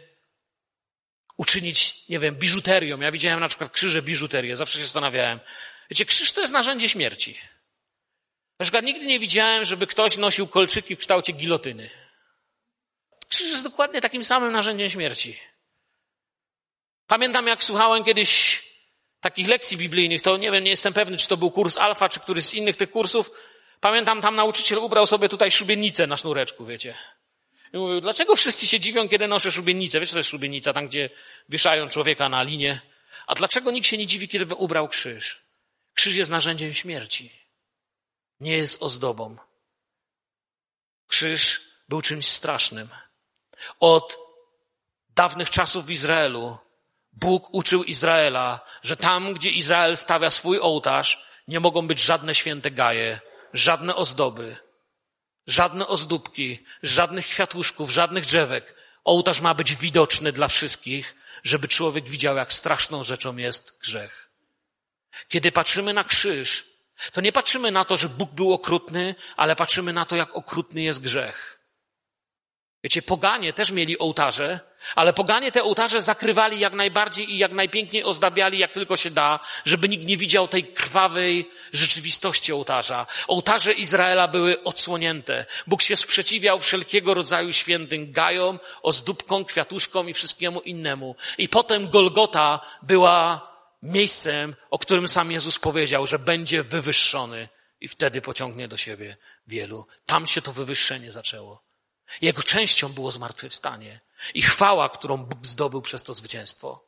[1.37, 3.01] uczynić, nie wiem, biżuterią.
[3.01, 5.41] Ja widziałem na przykład krzyże biżuterię, zawsze się zastanawiałem.
[5.91, 7.39] Wiecie, krzyż to jest narzędzie śmierci.
[8.59, 11.91] Na przykład nigdy nie widziałem, żeby ktoś nosił kolczyki w kształcie gilotyny.
[13.29, 15.41] Krzyż jest dokładnie takim samym narzędziem śmierci.
[17.07, 18.63] Pamiętam, jak słuchałem kiedyś
[19.21, 22.21] takich lekcji biblijnych, to nie wiem, nie jestem pewny, czy to był kurs alfa, czy
[22.21, 23.31] któryś z innych tych kursów.
[23.81, 26.95] Pamiętam, tam nauczyciel ubrał sobie tutaj szubienicę na sznureczku, wiecie.
[27.75, 30.01] I mówił, dlaczego wszyscy się dziwią, kiedy noszę szubienicę?
[30.01, 31.11] Wiesz, co to jest szubienica, tam gdzie
[31.49, 32.81] wieszają człowieka na linie.
[33.27, 35.43] A dlaczego nikt się nie dziwi, kiedy ubrał krzyż?
[35.95, 37.33] Krzyż jest narzędziem śmierci.
[38.41, 39.37] Nie jest ozdobą.
[41.07, 42.89] Krzyż był czymś strasznym.
[43.81, 44.19] Od
[45.09, 46.59] dawnych czasów w Izraelu
[47.13, 52.71] Bóg uczył Izraela, że tam, gdzie Izrael stawia swój ołtarz, nie mogą być żadne święte
[52.71, 53.21] gaje,
[53.53, 54.57] żadne ozdoby,
[55.47, 58.75] żadne ozdóbki, żadnych kwiatuszków, żadnych drzewek.
[59.05, 64.31] Ołtarz ma być widoczny dla wszystkich, żeby człowiek widział, jak straszną rzeczą jest grzech.
[65.29, 66.65] Kiedy patrzymy na krzyż,
[67.13, 70.83] to nie patrzymy na to, że Bóg był okrutny, ale patrzymy na to, jak okrutny
[70.83, 71.64] jest grzech.
[72.85, 74.61] Wiecie, poganie też mieli ołtarze,
[74.95, 79.41] ale poganie te ołtarze zakrywali jak najbardziej i jak najpiękniej ozdabiali, jak tylko się da,
[79.65, 83.07] żeby nikt nie widział tej krwawej rzeczywistości ołtarza.
[83.29, 85.47] Ołtarze Izraela były odsłonięte.
[85.67, 91.17] Bóg się sprzeciwiał wszelkiego rodzaju świętym gajom, ozdóbkom, kwiatuszkom i wszystkiemu innemu.
[91.39, 93.49] I potem Golgota była
[93.83, 97.49] miejscem, o którym sam Jezus powiedział, że będzie wywyższony
[97.81, 99.17] i wtedy pociągnie do siebie
[99.47, 99.87] wielu.
[100.07, 101.64] Tam się to wywyższenie zaczęło.
[102.21, 104.01] Jego częścią było zmartwychwstanie
[104.35, 106.85] i chwała, którą Bóg zdobył przez to zwycięstwo.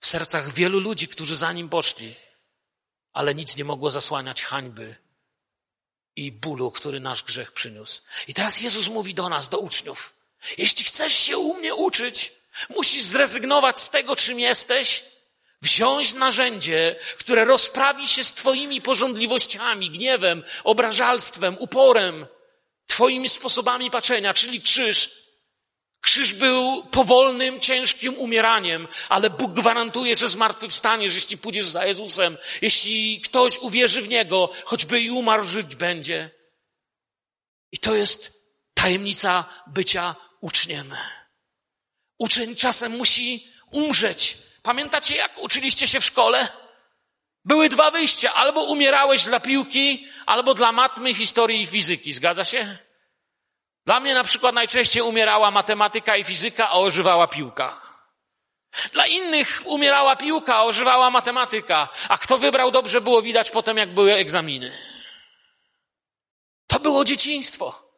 [0.00, 2.14] W sercach wielu ludzi, którzy za nim poszli,
[3.12, 4.96] ale nic nie mogło zasłaniać hańby
[6.16, 8.02] i bólu, który nasz grzech przyniósł.
[8.28, 10.14] I teraz Jezus mówi do nas, do uczniów,
[10.58, 12.32] jeśli chcesz się u mnie uczyć,
[12.68, 15.04] musisz zrezygnować z tego, czym jesteś,
[15.62, 22.26] wziąć narzędzie, które rozprawi się z twoimi porządliwościami, gniewem, obrażalstwem, uporem,
[22.90, 25.10] Twoimi sposobami patrzenia, czyli krzyż.
[26.00, 32.38] Krzyż był powolnym, ciężkim umieraniem, ale Bóg gwarantuje, że zmartwychwstanie, że jeśli pójdziesz za Jezusem,
[32.62, 36.30] jeśli ktoś uwierzy w Niego, choćby i umarł, żyć będzie.
[37.72, 38.32] I to jest
[38.74, 40.94] tajemnica bycia uczniem.
[42.18, 44.38] Uczeń czasem musi umrzeć.
[44.62, 46.48] Pamiętacie, jak uczyliście się w szkole?
[47.44, 48.34] Były dwa wyjścia.
[48.34, 52.12] Albo umierałeś dla piłki, albo dla matmy, historii i fizyki.
[52.12, 52.78] Zgadza się?
[53.86, 57.80] Dla mnie na przykład najczęściej umierała matematyka i fizyka, a ożywała piłka.
[58.92, 61.88] Dla innych umierała piłka, a ożywała matematyka.
[62.08, 64.78] A kto wybrał dobrze, było widać potem, jak były egzaminy.
[66.66, 67.90] To było dzieciństwo.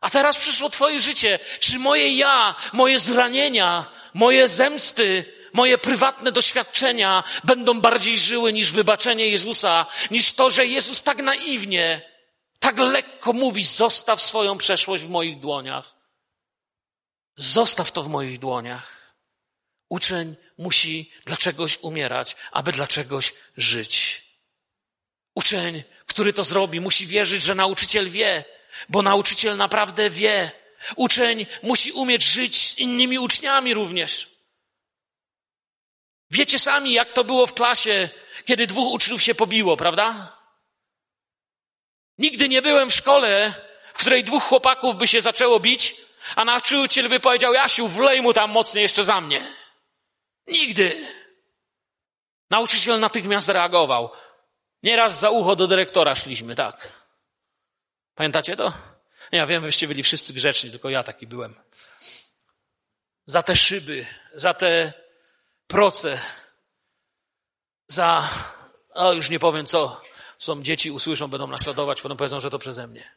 [0.00, 1.38] A teraz przyszło Twoje życie.
[1.60, 9.28] Czy moje ja, moje zranienia, moje zemsty, moje prywatne doświadczenia będą bardziej żyły niż wybaczenie
[9.28, 12.02] Jezusa, niż to, że Jezus tak naiwnie,
[12.58, 15.94] tak lekko mówi, zostaw swoją przeszłość w moich dłoniach.
[17.36, 19.14] Zostaw to w moich dłoniach.
[19.88, 24.22] Uczeń musi dla czegoś umierać, aby dla czegoś żyć.
[25.34, 28.44] Uczeń, który to zrobi, musi wierzyć, że nauczyciel wie,
[28.88, 30.50] bo nauczyciel naprawdę wie.
[30.96, 34.37] Uczeń musi umieć żyć z innymi uczniami również.
[36.30, 38.08] Wiecie sami, jak to było w klasie,
[38.44, 40.36] kiedy dwóch uczniów się pobiło, prawda?
[42.18, 43.54] Nigdy nie byłem w szkole,
[43.94, 45.96] w której dwóch chłopaków by się zaczęło bić,
[46.36, 49.52] a nauczyciel by powiedział, Jasiu, wlej mu tam mocniej jeszcze za mnie.
[50.46, 51.06] Nigdy.
[52.50, 54.10] Nauczyciel natychmiast reagował.
[54.82, 56.88] Nieraz za ucho do dyrektora szliśmy, tak.
[58.14, 58.72] Pamiętacie to?
[59.32, 61.54] Ja wiem, wyście byli wszyscy grzeczni, tylko ja taki byłem.
[63.26, 64.92] Za te szyby, za te
[65.68, 66.20] proce,
[67.86, 68.28] za,
[68.90, 70.00] o już nie powiem co,
[70.38, 73.16] są dzieci, usłyszą, będą naśladować, potem powiedzą, że to przeze mnie.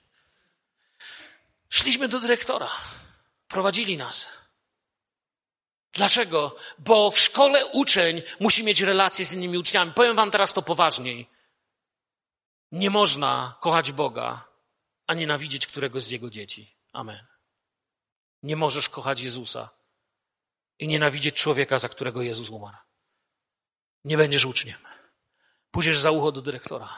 [1.70, 2.70] Szliśmy do dyrektora.
[3.48, 4.30] Prowadzili nas.
[5.94, 6.56] Dlaczego?
[6.80, 9.92] Bo w szkole uczeń musi mieć relacje z innymi uczniami.
[9.92, 11.30] Powiem wam teraz to poważniej.
[12.72, 14.46] Nie można kochać Boga,
[15.08, 16.76] a nienawidzieć któregoś z Jego dzieci.
[16.94, 17.26] Amen.
[18.44, 19.70] Nie możesz kochać Jezusa
[20.82, 22.78] i nienawidzieć człowieka, za którego Jezus umarł.
[24.04, 24.78] Nie będziesz uczniem.
[25.72, 26.90] Pójdziesz za ucho do dyrektora.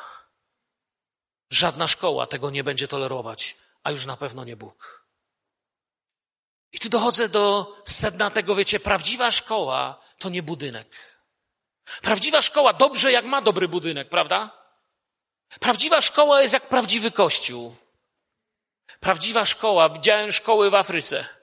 [1.49, 5.07] Żadna szkoła tego nie będzie tolerować, a już na pewno nie Bóg.
[6.71, 11.19] I tu dochodzę do sedna tego, wiecie, prawdziwa szkoła to nie budynek.
[12.01, 14.63] Prawdziwa szkoła dobrze jak ma dobry budynek, prawda?
[15.59, 17.75] Prawdziwa szkoła jest jak prawdziwy kościół.
[18.99, 21.42] Prawdziwa szkoła, widziałem szkoły w Afryce.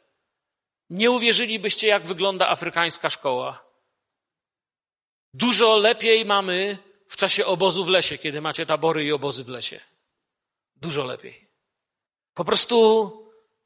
[0.91, 3.64] Nie uwierzylibyście, jak wygląda afrykańska szkoła.
[5.34, 6.78] Dużo lepiej mamy
[7.09, 9.80] w czasie obozu w lesie, kiedy macie tabory i obozy w lesie.
[10.76, 11.51] Dużo lepiej.
[12.34, 13.11] Po prostu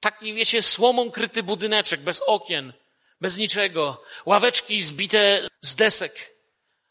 [0.01, 2.73] taki, wiecie, słomą kryty budyneczek, bez okien,
[3.21, 6.35] bez niczego, ławeczki zbite z desek.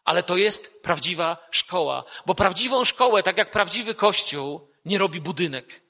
[0.04, 5.83] Ale to jest prawdziwa szkoła, bo prawdziwą szkołę, tak jak prawdziwy kościół, nie robi budynek.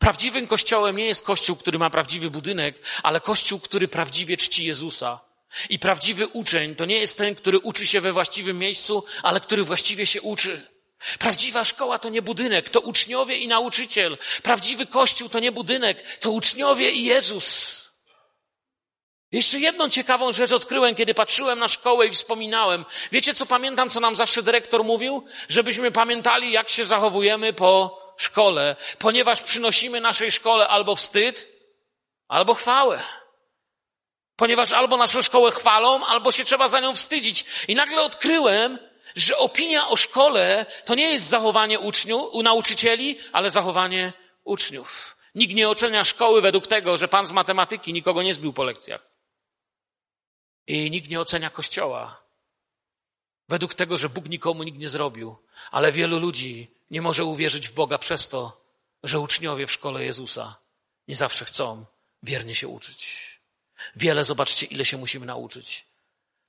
[0.00, 5.20] Prawdziwym kościołem nie jest kościół, który ma prawdziwy budynek, ale kościół, który prawdziwie czci Jezusa.
[5.68, 9.64] I prawdziwy uczeń to nie jest ten, który uczy się we właściwym miejscu, ale który
[9.64, 10.66] właściwie się uczy.
[11.18, 14.18] Prawdziwa szkoła to nie budynek, to uczniowie i nauczyciel.
[14.42, 17.80] Prawdziwy kościół to nie budynek, to uczniowie i Jezus.
[19.32, 22.84] Jeszcze jedną ciekawą rzecz odkryłem, kiedy patrzyłem na szkołę i wspominałem.
[23.12, 25.24] Wiecie, co pamiętam, co nam zawsze dyrektor mówił?
[25.48, 31.48] Żebyśmy pamiętali, jak się zachowujemy po szkole, ponieważ przynosimy naszej szkole albo wstyd,
[32.28, 33.02] albo chwałę.
[34.36, 37.44] Ponieważ albo naszą szkołę chwalą, albo się trzeba za nią wstydzić.
[37.68, 38.78] I nagle odkryłem,
[39.16, 44.12] że opinia o szkole to nie jest zachowanie uczniów, u nauczycieli, ale zachowanie
[44.44, 45.16] uczniów.
[45.34, 49.06] Nikt nie ocenia szkoły według tego, że pan z matematyki nikogo nie zbił po lekcjach.
[50.66, 52.20] I nikt nie ocenia kościoła
[53.50, 55.36] według tego, że Bóg nikomu nikt nie zrobił.
[55.70, 58.60] Ale wielu ludzi nie może uwierzyć w Boga przez to,
[59.02, 60.56] że uczniowie w szkole Jezusa
[61.08, 61.84] nie zawsze chcą
[62.22, 63.30] wiernie się uczyć.
[63.96, 65.86] Wiele, zobaczcie, ile się musimy nauczyć.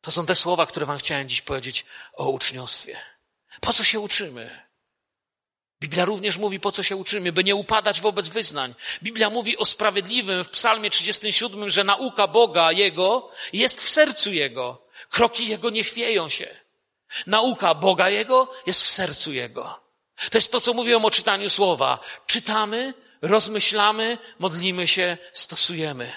[0.02, 2.98] To są te słowa, które Wam chciałem dziś powiedzieć o uczniostwie.
[3.62, 4.72] Po co się uczymy?
[5.82, 8.76] Biblia również mówi, po co się uczymy, by nie upadać wobec wyznań.
[9.04, 14.88] Biblia mówi o sprawiedliwym w Psalmie 37, że nauka Boga Jego jest w sercu Jego.
[15.10, 16.58] Kroki Jego nie chwieją się.
[17.28, 19.91] Nauka Boga Jego jest w sercu Jego.
[20.30, 21.99] To jest to, co mówiłem o czytaniu słowa.
[22.28, 26.11] Czytamy, rozmyślamy, modlimy się, stosujemy.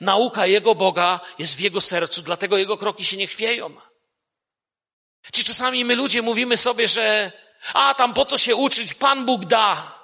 [0.00, 3.74] Nauka Jego Boga jest w Jego sercu, dlatego Jego kroki się nie chwieją.
[5.32, 7.32] Czy czasami my ludzie mówimy sobie, że
[7.74, 9.98] a tam po co się uczyć, Pan Bóg da.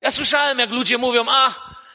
[0.00, 1.54] Ja słyszałem, jak ludzie mówią, a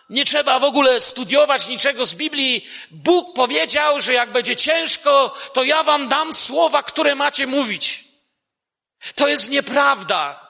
[0.09, 2.65] nie trzeba w ogóle studiować niczego z Biblii.
[2.91, 8.04] Bóg powiedział, że jak będzie ciężko, to ja wam dam słowa, które macie mówić.
[9.15, 10.45] To jest nieprawda.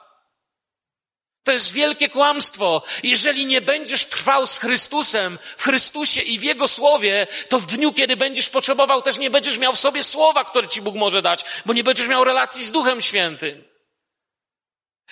[1.44, 2.82] To jest wielkie kłamstwo.
[3.02, 7.92] Jeżeli nie będziesz trwał z Chrystusem, w Chrystusie i w Jego Słowie, to w dniu,
[7.92, 11.44] kiedy będziesz potrzebował, też nie będziesz miał w sobie słowa, które Ci Bóg może dać,
[11.66, 13.75] bo nie będziesz miał relacji z Duchem Świętym.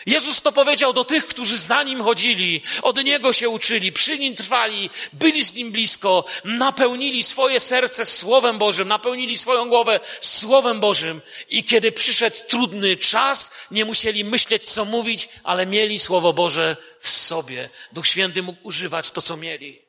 [0.06, 4.36] Jezus to powiedział do tych, którzy za Nim chodzili, od Niego się uczyli, przy Nim
[4.36, 11.20] trwali, byli z Nim blisko, napełnili swoje serce Słowem Bożym, napełnili swoją głowę Słowem Bożym
[11.48, 17.08] i kiedy przyszedł trudny czas, nie musieli myśleć, co mówić, ale mieli Słowo Boże w
[17.08, 17.70] sobie.
[17.92, 19.82] Duch Święty mógł używać to, co mieli.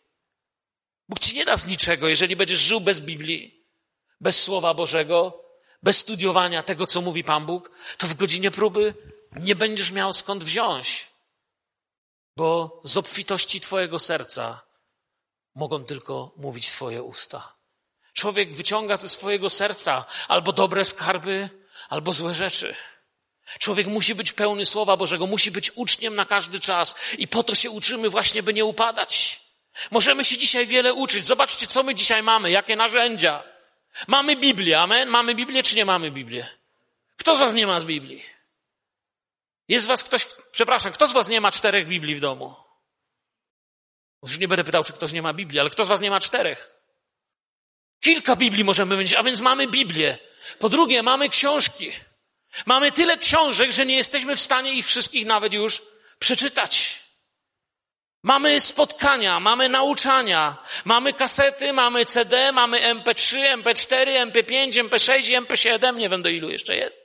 [1.09, 3.63] Bóg Ci nie da z niczego, jeżeli będziesz żył bez Biblii,
[4.21, 5.43] bez Słowa Bożego,
[5.83, 8.93] bez studiowania tego, co mówi Pan Bóg, to w godzinie próby
[9.39, 11.07] nie będziesz miał skąd wziąć,
[12.37, 14.61] bo z obfitości Twojego serca
[15.55, 17.55] mogą tylko mówić Twoje usta.
[18.13, 21.49] Człowiek wyciąga ze swojego serca albo dobre skarby,
[21.89, 22.75] albo złe rzeczy.
[23.59, 27.55] Człowiek musi być pełny Słowa Bożego, musi być uczniem na każdy czas i po to
[27.55, 29.41] się uczymy właśnie, by nie upadać.
[29.91, 31.25] Możemy się dzisiaj wiele uczyć.
[31.25, 33.43] Zobaczcie, co my dzisiaj mamy, jakie narzędzia.
[34.07, 35.09] Mamy Biblię, amen?
[35.09, 36.47] Mamy Biblię czy nie mamy Biblię?
[37.17, 38.34] Kto z Was nie ma z Biblii?
[39.67, 42.55] Jest z was ktoś, przepraszam, kto z was nie ma czterech Biblii w domu?
[44.23, 46.19] Już nie będę pytał, czy ktoś nie ma Biblii, ale kto z was nie ma
[46.19, 46.75] czterech?
[47.99, 50.17] Kilka Biblii możemy mieć, a więc mamy Biblię.
[50.59, 51.91] Po drugie, mamy książki.
[52.65, 55.81] Mamy tyle książek, że nie jesteśmy w stanie ich wszystkich nawet już
[56.19, 57.03] przeczytać.
[58.23, 66.09] Mamy spotkania, mamy nauczania, mamy kasety, mamy CD, mamy MP3, MP4, MP5, MP6, MP7, nie
[66.09, 67.04] wiem do ilu jeszcze jest.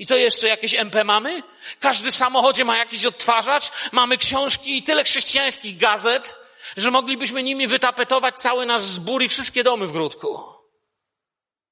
[0.00, 1.42] I co jeszcze, jakieś MP mamy?
[1.80, 6.34] Każdy w samochodzie ma jakiś odtwarzacz, mamy książki i tyle chrześcijańskich gazet,
[6.76, 10.44] że moglibyśmy nimi wytapetować cały nasz zbór i wszystkie domy w Gródku.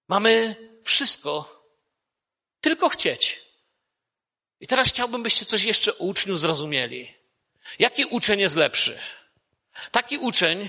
[0.08, 1.62] Mamy wszystko,
[2.60, 3.42] tylko chcieć.
[4.60, 7.14] I teraz chciałbym, byście coś jeszcze o uczniu zrozumieli.
[7.78, 8.98] Jaki uczeń jest lepszy?
[9.90, 10.68] Taki uczeń,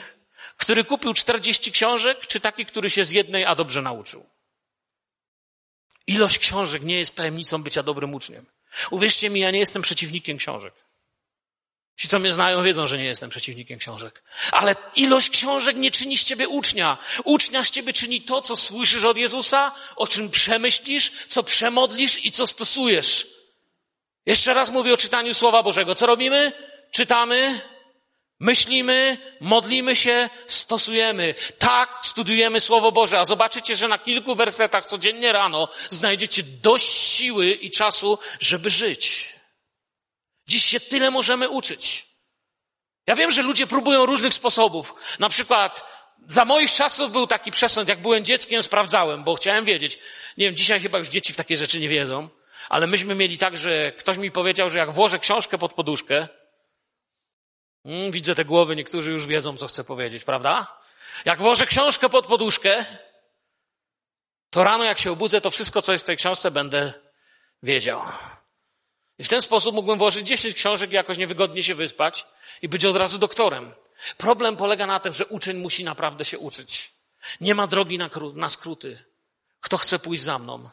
[0.57, 4.38] który kupił 40 książek, czy taki, który się z jednej, a dobrze nauczył?
[6.09, 8.45] Ilość książek nie jest tajemnicą bycia dobrym uczniem.
[8.91, 10.73] Uwierzcie mi, ja nie jestem przeciwnikiem książek.
[11.97, 14.23] Ci, co mnie znają, wiedzą, że nie jestem przeciwnikiem książek.
[14.51, 16.97] Ale ilość książek nie czyni z ciebie ucznia.
[17.23, 22.31] Ucznia z ciebie czyni to, co słyszysz od Jezusa, o czym przemyślisz, co przemodlisz i
[22.31, 23.27] co stosujesz.
[24.25, 25.95] Jeszcze raz mówię o czytaniu Słowa Bożego.
[25.95, 26.51] Co robimy?
[26.91, 27.61] Czytamy,
[28.39, 31.35] Myślimy, modlimy się, stosujemy.
[31.57, 37.51] Tak, studujemy Słowo Boże, a zobaczycie, że na kilku wersetach codziennie rano znajdziecie dość siły
[37.51, 39.35] i czasu, żeby żyć.
[40.47, 42.05] Dziś się tyle możemy uczyć.
[43.07, 44.93] Ja wiem, że ludzie próbują różnych sposobów.
[45.19, 45.85] Na przykład
[46.27, 49.99] za moich czasów był taki przesąd, jak byłem dzieckiem, sprawdzałem, bo chciałem wiedzieć.
[50.37, 52.29] Nie wiem, dzisiaj chyba już dzieci w takie rzeczy nie wiedzą,
[52.69, 56.27] ale myśmy mieli tak, że ktoś mi powiedział, że jak włożę książkę pod poduszkę,
[58.11, 60.79] widzę te głowy, niektórzy już wiedzą, co chcę powiedzieć, prawda?
[61.25, 62.85] Jak włożę książkę pod poduszkę,
[64.49, 66.93] to rano, jak się obudzę, to wszystko, co jest w tej książce, będę
[67.63, 68.01] wiedział.
[69.19, 72.25] I w ten sposób mógłbym włożyć 10 książek i jakoś niewygodnie się wyspać
[72.61, 73.73] i być od razu doktorem.
[74.17, 76.93] Problem polega na tym, że uczeń musi naprawdę się uczyć.
[77.41, 79.03] Nie ma drogi na, na skróty.
[79.59, 80.69] Kto chce pójść za mną?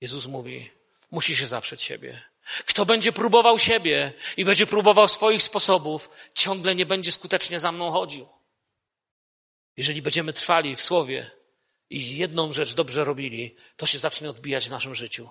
[0.00, 0.70] Jezus mówi,
[1.10, 2.22] musi się zaprzeć siebie.
[2.66, 7.90] Kto będzie próbował siebie i będzie próbował swoich sposobów, ciągle nie będzie skutecznie za mną
[7.90, 8.28] chodził.
[9.76, 11.30] Jeżeli będziemy trwali w słowie
[11.90, 15.28] i jedną rzecz dobrze robili, to się zacznie odbijać w naszym życiu.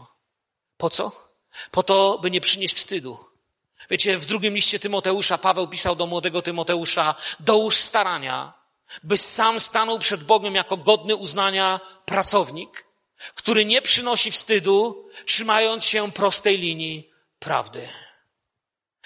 [0.77, 1.29] Po co?
[1.71, 3.25] Po to, by nie przynieść wstydu.
[3.89, 8.53] Wiecie, w drugim liście Tymoteusza Paweł pisał do młodego Tymoteusza, dołóż starania,
[9.03, 12.85] byś sam stanął przed Bogiem jako godny uznania pracownik,
[13.35, 17.87] który nie przynosi wstydu, trzymając się prostej linii prawdy.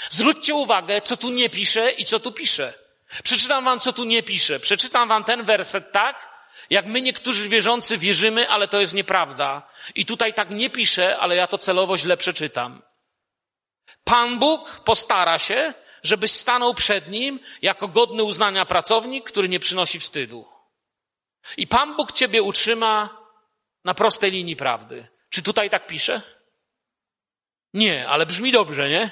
[0.10, 2.74] Zwróćcie uwagę, co tu nie pisze i co tu pisze.
[3.24, 4.60] Przeczytam wam, co tu nie pisze.
[4.60, 6.30] Przeczytam wam ten werset tak,
[6.70, 9.70] jak my niektórzy wierzący wierzymy, ale to jest nieprawda.
[9.96, 12.82] I tutaj tak nie pisze, ale ja to celowo źle przeczytam.
[14.04, 20.00] Pan Bóg postara się, żebyś stanął przed Nim jako godny uznania pracownik, który nie przynosi
[20.00, 20.46] wstydu.
[21.58, 23.19] I Pan Bóg Ciebie utrzyma
[23.86, 25.08] na prostej linii prawdy.
[25.30, 26.22] Czy tutaj tak pisze?
[27.74, 29.12] Nie, ale brzmi dobrze, nie?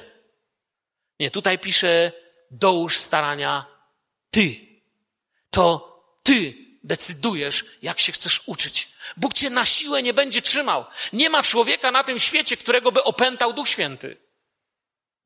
[1.19, 2.11] Nie, tutaj pisze,
[2.51, 3.65] dołóż starania
[4.29, 4.55] Ty.
[5.49, 6.53] To Ty
[6.83, 8.89] decydujesz, jak się chcesz uczyć.
[9.17, 10.85] Bóg Cię na siłę nie będzie trzymał.
[11.13, 14.17] Nie ma człowieka na tym świecie, którego by opętał Duch Święty.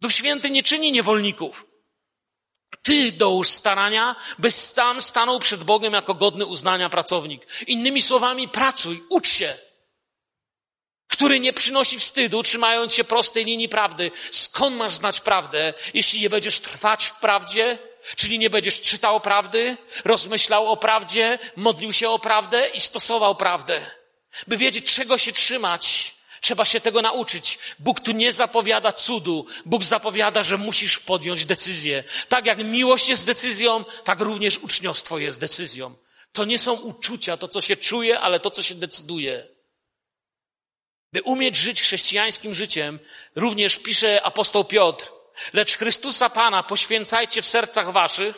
[0.01, 1.70] Duch Święty nie czyni niewolników.
[2.82, 7.47] Ty dołóż starania, byś sam stanął przed Bogiem jako godny uznania pracownik.
[7.67, 9.57] Innymi słowami, pracuj, ucz się.
[11.07, 14.11] Który nie przynosi wstydu, trzymając się prostej linii prawdy.
[14.32, 17.78] Skąd masz znać prawdę, jeśli nie będziesz trwać w prawdzie?
[18.15, 23.82] Czyli nie będziesz czytał prawdy, rozmyślał o prawdzie, modlił się o prawdę i stosował prawdę.
[24.47, 27.59] By wiedzieć, czego się trzymać, Trzeba się tego nauczyć.
[27.79, 29.45] Bóg tu nie zapowiada cudu.
[29.65, 32.03] Bóg zapowiada, że musisz podjąć decyzję.
[32.29, 35.95] Tak jak miłość jest decyzją, tak również uczniostwo jest decyzją.
[36.33, 39.47] To nie są uczucia, to co się czuje, ale to co się decyduje.
[41.13, 42.99] By umieć żyć chrześcijańskim życiem,
[43.35, 45.11] również pisze apostoł Piotr,
[45.53, 48.35] lecz Chrystusa Pana poświęcajcie w sercach waszych,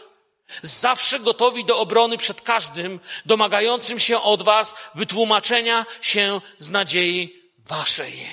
[0.62, 8.28] zawsze gotowi do obrony przed każdym, domagającym się od was wytłumaczenia się z nadziei waszej.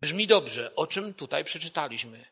[0.00, 2.24] Brzmi dobrze, o czym tutaj przeczytaliśmy.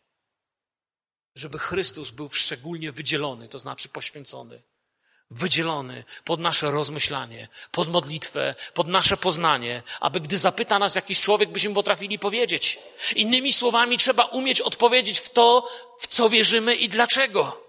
[1.34, 4.62] Żeby Chrystus był szczególnie wydzielony, to znaczy poświęcony.
[5.30, 11.50] Wydzielony pod nasze rozmyślanie, pod modlitwę, pod nasze poznanie, aby gdy zapyta nas jakiś człowiek,
[11.50, 12.78] byśmy potrafili powiedzieć.
[13.16, 15.68] Innymi słowami, trzeba umieć odpowiedzieć w to,
[16.00, 17.64] w co wierzymy i dlaczego.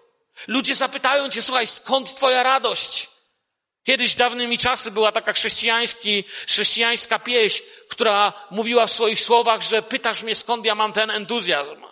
[0.48, 3.13] Ludzie zapytają cię, słuchaj, skąd twoja radość?
[3.84, 10.24] Kiedyś dawnymi czasy była taka chrześcijański, chrześcijańska pieśń, która mówiła w swoich słowach, że pytasz
[10.24, 11.84] mnie skąd ja mam ten entuzjazm.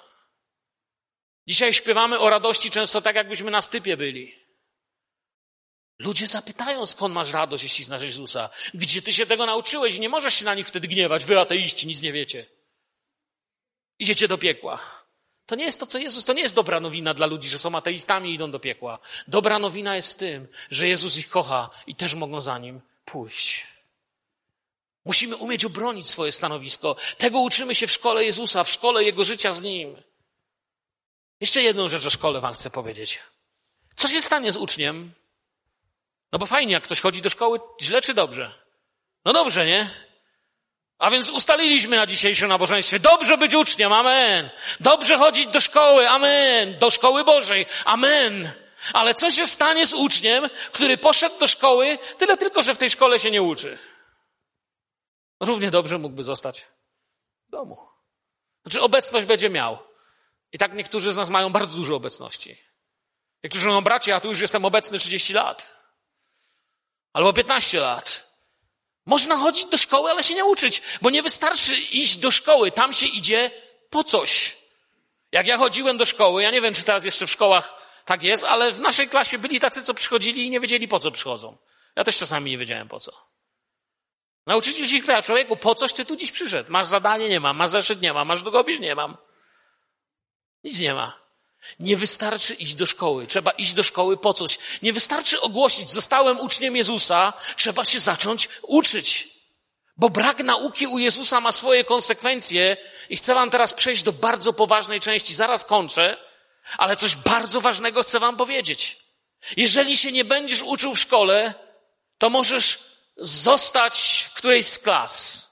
[1.47, 4.41] Dzisiaj śpiewamy o radości często tak, jakbyśmy na stypie byli.
[5.99, 8.49] Ludzie zapytają, skąd masz radość, jeśli znasz Jezusa.
[8.73, 9.99] Gdzie ty się tego nauczyłeś?
[9.99, 11.25] Nie możesz się na nich wtedy gniewać.
[11.25, 12.45] Wy ateiści, nic nie wiecie.
[13.99, 15.00] Idziecie do piekła.
[15.51, 17.75] To nie jest to, co Jezus, to nie jest dobra nowina dla ludzi, że są
[17.75, 18.99] ateistami i idą do piekła.
[19.27, 23.67] Dobra nowina jest w tym, że Jezus ich kocha i też mogą za nim pójść.
[25.05, 26.95] Musimy umieć obronić swoje stanowisko.
[27.17, 30.01] Tego uczymy się w szkole Jezusa, w szkole Jego życia z Nim.
[31.41, 33.19] Jeszcze jedną rzecz o szkole Wam chcę powiedzieć.
[33.95, 35.13] Co się stanie z uczniem?
[36.31, 38.53] No bo fajnie, jak ktoś chodzi do szkoły, źle czy dobrze?
[39.25, 40.10] No dobrze, nie?
[41.01, 44.49] A więc ustaliliśmy na dzisiejszym nabożeństwie, dobrze być uczniem, amen.
[44.79, 46.79] Dobrze chodzić do szkoły, amen.
[46.79, 48.51] Do szkoły Bożej, amen.
[48.93, 52.89] Ale co się stanie z uczniem, który poszedł do szkoły, tyle tylko, że w tej
[52.89, 53.77] szkole się nie uczy?
[55.39, 56.67] Równie dobrze mógłby zostać
[57.47, 57.77] w domu.
[58.63, 59.77] Znaczy obecność będzie miał.
[60.51, 62.57] I tak niektórzy z nas mają bardzo dużo obecności.
[63.43, 65.75] Niektórzy mówią, bracie, ja tu już jestem obecny 30 lat.
[67.13, 68.30] Albo 15 lat.
[69.11, 72.71] Można chodzić do szkoły, ale się nie uczyć, bo nie wystarczy iść do szkoły.
[72.71, 73.51] Tam się idzie
[73.89, 74.57] po coś.
[75.31, 77.73] Jak ja chodziłem do szkoły, ja nie wiem, czy teraz jeszcze w szkołach
[78.05, 81.11] tak jest, ale w naszej klasie byli tacy, co przychodzili i nie wiedzieli, po co
[81.11, 81.57] przychodzą.
[81.95, 83.11] Ja też czasami nie wiedziałem, po co.
[84.47, 86.71] Nauczyciel się ich pyta, człowieku, po coś ty tu dziś przyszedł?
[86.71, 87.29] Masz zadanie?
[87.29, 87.57] Nie mam.
[87.57, 88.01] Masz zeszyt?
[88.01, 88.27] Nie mam.
[88.27, 88.79] Masz długopis?
[88.79, 89.17] Nie mam.
[90.63, 91.19] Nic nie ma.
[91.79, 93.27] Nie wystarczy iść do szkoły.
[93.27, 94.59] Trzeba iść do szkoły po coś.
[94.81, 97.33] Nie wystarczy ogłosić, zostałem uczniem Jezusa.
[97.55, 99.29] Trzeba się zacząć uczyć.
[99.97, 102.77] Bo brak nauki u Jezusa ma swoje konsekwencje
[103.09, 105.35] i chcę wam teraz przejść do bardzo poważnej części.
[105.35, 106.17] Zaraz kończę,
[106.77, 108.99] ale coś bardzo ważnego chcę wam powiedzieć.
[109.57, 111.53] Jeżeli się nie będziesz uczył w szkole,
[112.17, 112.79] to możesz
[113.17, 115.47] zostać w którejś z klas.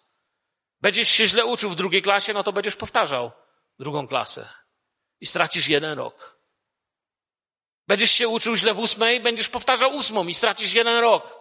[0.81, 3.31] Będziesz się źle uczył w drugiej klasie, no to będziesz powtarzał
[3.79, 4.58] drugą klasę
[5.21, 6.39] i stracisz jeden rok.
[7.87, 11.39] Będziesz się uczył źle w ósmej, będziesz powtarzał ósmą i stracisz jeden rok.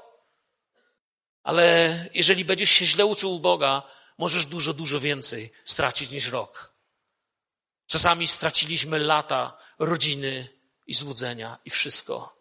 [1.42, 3.82] Ale jeżeli będziesz się źle uczył u Boga,
[4.18, 6.74] możesz dużo, dużo więcej stracić niż rok.
[7.86, 10.48] Czasami straciliśmy lata rodziny
[10.86, 12.38] i złudzenia i wszystko.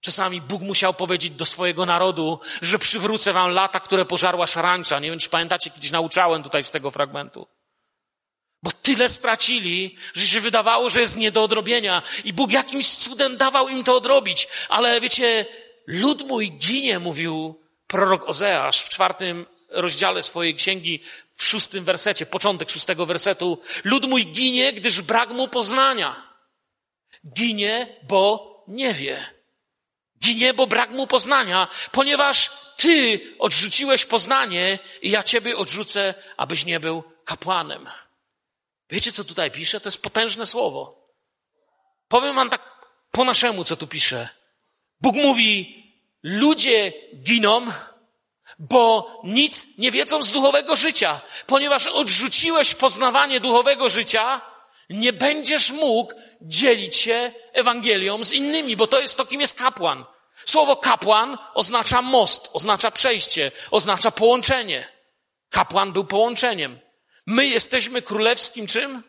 [0.00, 4.98] Czasami Bóg musiał powiedzieć do swojego narodu, że przywrócę wam lata, które pożarła szarańcza.
[4.98, 7.46] Nie wiem, czy pamiętacie, kiedyś nauczałem tutaj z tego fragmentu.
[8.62, 12.02] Bo tyle stracili, że się wydawało, że jest nie do odrobienia.
[12.24, 14.48] I Bóg jakimś cudem dawał im to odrobić.
[14.68, 15.46] Ale wiecie,
[15.86, 21.00] lud mój ginie, mówił prorok Ozeasz w czwartym rozdziale swojej księgi,
[21.34, 23.58] w szóstym wersecie, początek szóstego wersetu.
[23.84, 26.16] Lud mój ginie, gdyż brak mu poznania.
[27.36, 29.24] Ginie, bo nie wie.
[30.22, 36.80] Ginie, bo brak mu poznania, ponieważ ty odrzuciłeś poznanie i ja ciebie odrzucę, abyś nie
[36.80, 37.88] był kapłanem.
[38.90, 39.80] Wiecie, co tutaj pisze?
[39.80, 41.08] To jest potężne słowo.
[42.08, 42.62] Powiem wam tak
[43.10, 44.28] po naszemu, co tu pisze.
[45.00, 45.80] Bóg mówi,
[46.22, 47.66] ludzie giną,
[48.58, 51.20] bo nic nie wiedzą z duchowego życia.
[51.46, 54.40] Ponieważ odrzuciłeś poznawanie duchowego życia,
[54.90, 56.12] nie będziesz mógł
[56.42, 60.04] dzielić się Ewangelią z innymi, bo to jest to, kim jest kapłan.
[60.44, 64.88] Słowo kapłan oznacza most, oznacza przejście, oznacza połączenie.
[65.50, 66.78] Kapłan był połączeniem.
[67.30, 69.02] My jesteśmy królewskim czym?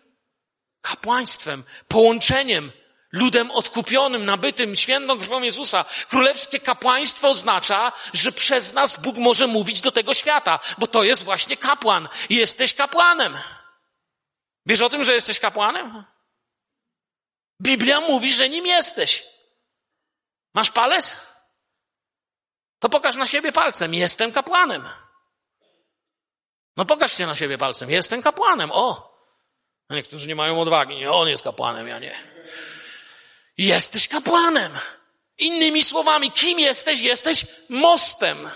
[0.82, 2.72] Kapłaństwem, połączeniem,
[3.11, 5.86] ludem odkupionym, nabytym świętą krwią Jezusa.
[6.09, 11.24] Królewskie kapłaństwo oznacza, że przez nas Bóg może mówić do tego świata, bo to jest
[11.24, 12.09] właśnie kapłan.
[12.30, 13.38] Jesteś kapłanem.
[14.65, 16.03] Wiesz o tym, że jesteś kapłanem?
[17.61, 19.24] Biblia mówi, że nim jesteś.
[20.53, 21.17] Masz palec?
[22.80, 23.93] To pokaż na siebie palcem.
[23.93, 24.89] Jestem kapłanem.
[26.78, 27.89] No pokażcie na siebie palcem.
[27.89, 28.69] Jestem kapłanem.
[28.74, 29.11] O!
[29.89, 30.95] Niektórzy nie mają odwagi.
[30.95, 32.15] Nie, on jest kapłanem, ja nie.
[33.57, 34.72] Jesteś kapłanem.
[35.38, 37.01] Innymi słowami, kim jesteś?
[37.01, 38.49] Jesteś mostem.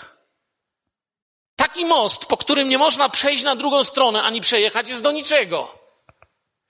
[1.56, 5.80] Taki most, po którym nie można przejść na drugą stronę ani przejechać, jest do niczego.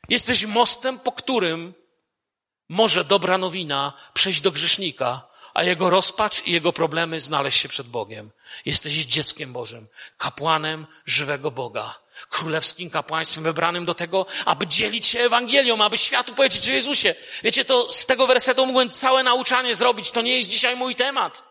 [0.09, 1.73] Jesteś mostem, po którym
[2.69, 7.87] może dobra nowina przejść do grzesznika, a jego rozpacz i jego problemy znaleźć się przed
[7.87, 8.31] Bogiem.
[8.65, 9.87] Jesteś dzieckiem Bożym,
[10.17, 11.99] kapłanem żywego Boga,
[12.29, 17.15] królewskim kapłaństwem wybranym do tego, aby dzielić się Ewangelią, aby światu powiedzieć o Jezusie.
[17.43, 20.11] Wiecie, to z tego wersetu mógłbym całe nauczanie zrobić.
[20.11, 21.43] To nie jest dzisiaj mój temat.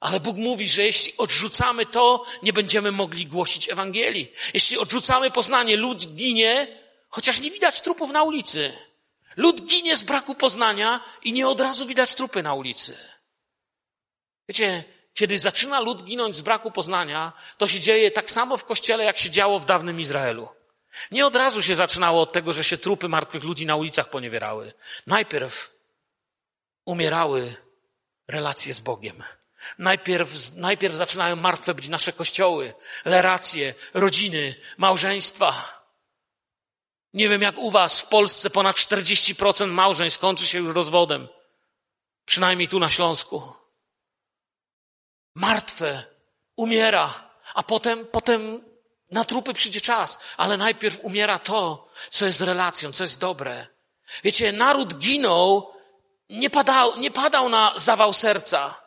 [0.00, 4.32] Ale Bóg mówi, że jeśli odrzucamy to, nie będziemy mogli głosić Ewangelii.
[4.54, 6.78] Jeśli odrzucamy poznanie, lud ginie,
[7.08, 8.72] chociaż nie widać trupów na ulicy.
[9.36, 13.15] Lud ginie z braku poznania i nie od razu widać trupy na ulicy.
[14.48, 14.84] Wiecie,
[15.14, 19.18] kiedy zaczyna lud ginąć z braku poznania, to się dzieje tak samo w kościele, jak
[19.18, 20.48] się działo w dawnym Izraelu.
[21.10, 24.72] Nie od razu się zaczynało od tego, że się trupy martwych ludzi na ulicach poniewierały.
[25.06, 25.70] Najpierw
[26.84, 27.54] umierały
[28.28, 29.22] relacje z Bogiem.
[29.78, 32.74] Najpierw, najpierw zaczynają martwe być nasze kościoły,
[33.04, 35.82] relacje, rodziny, małżeństwa.
[37.14, 41.28] Nie wiem jak u was, w Polsce ponad 40% małżeństw kończy się już rozwodem.
[42.24, 43.65] Przynajmniej tu na Śląsku
[45.36, 46.04] martwe,
[46.56, 48.64] umiera, a potem, potem
[49.10, 53.66] na trupy przyjdzie czas, ale najpierw umiera to, co jest relacją, co jest dobre.
[54.24, 55.74] Wiecie, naród ginął,
[56.30, 58.80] nie padał, nie padał na zawał serca,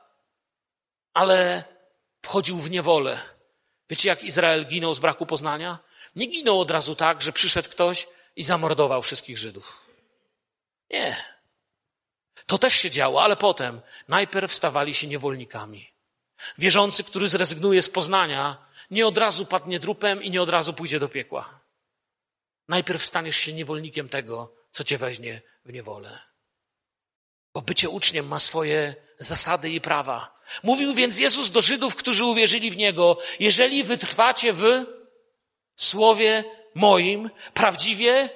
[1.14, 1.64] ale
[2.22, 3.20] wchodził w niewolę.
[3.90, 5.80] Wiecie, jak Izrael ginął z braku poznania?
[6.16, 9.86] Nie ginął od razu tak, że przyszedł ktoś i zamordował wszystkich Żydów.
[10.90, 11.24] Nie.
[12.46, 15.99] To też się działo, ale potem najpierw stawali się niewolnikami.
[16.58, 21.00] Wierzący, który zrezygnuje z poznania, nie od razu padnie trupem i nie od razu pójdzie
[21.00, 21.60] do piekła.
[22.68, 26.20] Najpierw staniesz się niewolnikiem tego, co cię weźmie w niewolę.
[27.54, 30.40] Bo bycie uczniem ma swoje zasady i prawa.
[30.64, 34.86] Mówił więc Jezus do Żydów, którzy uwierzyli w Niego, jeżeli wytrwacie w
[35.76, 36.44] słowie
[36.76, 38.30] moim, prawdziwie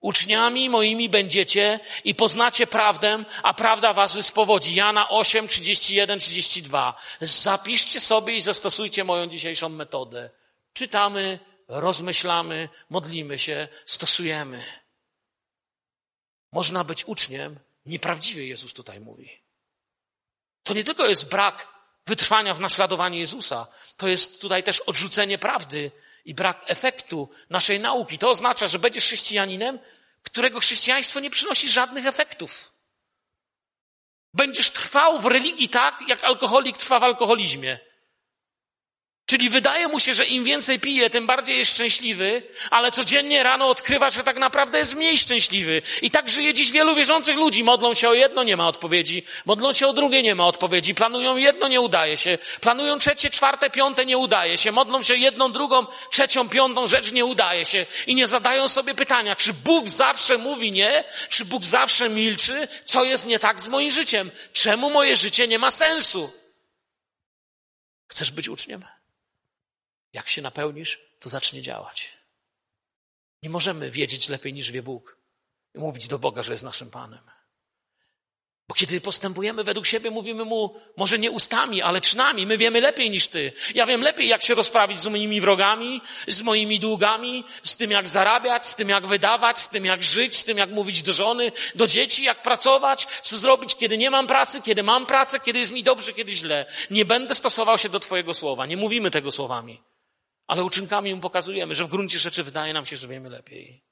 [0.00, 4.74] Uczniami moimi będziecie i poznacie prawdę, a prawda was wyspowodzi.
[4.74, 6.94] Jana 8, 31, 32.
[7.20, 10.30] Zapiszcie sobie i zastosujcie moją dzisiejszą metodę.
[10.72, 11.38] Czytamy,
[11.68, 14.64] rozmyślamy, modlimy się, stosujemy.
[16.52, 19.42] Można być uczniem, nieprawdziwie Jezus tutaj mówi.
[20.62, 21.68] To nie tylko jest brak
[22.06, 25.90] wytrwania w naśladowaniu Jezusa, to jest tutaj też odrzucenie prawdy
[26.28, 28.18] i brak efektu naszej nauki.
[28.18, 29.78] To oznacza, że będziesz chrześcijaninem,
[30.22, 32.72] którego chrześcijaństwo nie przynosi żadnych efektów.
[34.34, 37.78] Będziesz trwał w religii tak, jak alkoholik trwa w alkoholizmie.
[39.28, 43.68] Czyli wydaje mu się, że im więcej pije, tym bardziej jest szczęśliwy, ale codziennie rano
[43.68, 45.82] odkrywa, że tak naprawdę jest mniej szczęśliwy.
[46.02, 47.64] I tak żyje dziś wielu wierzących ludzi.
[47.64, 49.24] Modlą się o jedno, nie ma odpowiedzi.
[49.46, 50.94] Modlą się o drugie, nie ma odpowiedzi.
[50.94, 52.38] Planują jedno, nie udaje się.
[52.60, 54.72] Planują trzecie, czwarte, piąte, nie udaje się.
[54.72, 57.86] Modlą się jedną, drugą, trzecią, piątą rzecz, nie udaje się.
[58.06, 61.04] I nie zadają sobie pytania, czy Bóg zawsze mówi nie?
[61.28, 62.68] Czy Bóg zawsze milczy?
[62.84, 64.30] Co jest nie tak z moim życiem?
[64.52, 66.32] Czemu moje życie nie ma sensu?
[68.06, 68.97] Chcesz być uczniem?
[70.18, 72.18] Jak się napełnisz, to zacznie działać.
[73.42, 75.18] Nie możemy wiedzieć lepiej niż wie Bóg
[75.74, 77.30] i mówić do Boga, że jest naszym Panem.
[78.68, 82.46] Bo kiedy postępujemy według siebie, mówimy mu, może nie ustami, ale czynami.
[82.46, 83.52] My wiemy lepiej niż ty.
[83.74, 88.08] Ja wiem lepiej, jak się rozprawić z moimi wrogami, z moimi długami, z tym, jak
[88.08, 91.52] zarabiać, z tym, jak wydawać, z tym, jak żyć, z tym, jak mówić do żony,
[91.74, 95.72] do dzieci, jak pracować, co zrobić, kiedy nie mam pracy, kiedy mam pracę, kiedy jest
[95.72, 96.66] mi dobrze, kiedy źle.
[96.90, 98.66] Nie będę stosował się do twojego słowa.
[98.66, 99.87] Nie mówimy tego słowami.
[100.48, 103.84] Ale uczynkami mu pokazujemy, że w gruncie rzeczy wydaje nam się, że wiemy lepiej.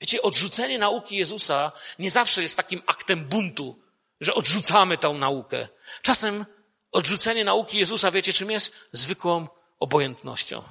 [0.00, 3.82] Wiecie, odrzucenie nauki Jezusa nie zawsze jest takim aktem buntu,
[4.20, 5.68] że odrzucamy tą naukę.
[6.02, 6.46] Czasem
[6.92, 8.88] odrzucenie nauki Jezusa, wiecie czym jest?
[8.92, 10.62] Zwykłą obojętnością.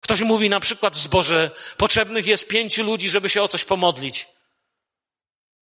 [0.00, 4.28] Ktoś mówi na przykład w zborze, potrzebnych jest pięciu ludzi, żeby się o coś pomodlić.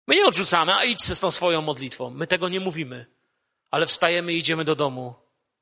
[0.08, 2.10] My nie odrzucamy, a idźcie z tą swoją modlitwą.
[2.10, 3.06] My tego nie mówimy.
[3.72, 5.16] Ale wstajemy i idziemy do domu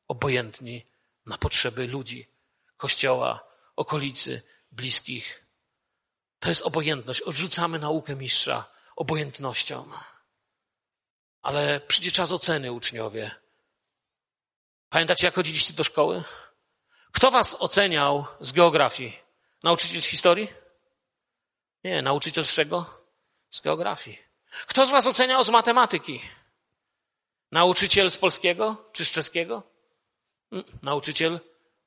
[0.08, 0.86] obojętni
[1.26, 2.32] na potrzeby ludzi,
[2.78, 5.46] kościoła, okolicy, bliskich.
[6.40, 7.22] To jest obojętność.
[7.22, 9.90] Odrzucamy naukę mistrza obojętnością.
[11.42, 13.32] Ale przyjdzie czas oceny, uczniowie.
[14.90, 16.24] Pamiętacie, jak chodziliście do szkoły?
[17.12, 19.20] Kto was oceniał z geografii?
[19.64, 20.48] Nauczyciel z historii?
[21.84, 23.06] Nie, nauczyciel z czego?
[23.50, 24.20] Z geografii.
[24.68, 26.22] Kto z was oceniał z matematyki?
[27.52, 29.75] Nauczyciel z polskiego czy z czeskiego?
[30.52, 31.40] Mm, nauczyciel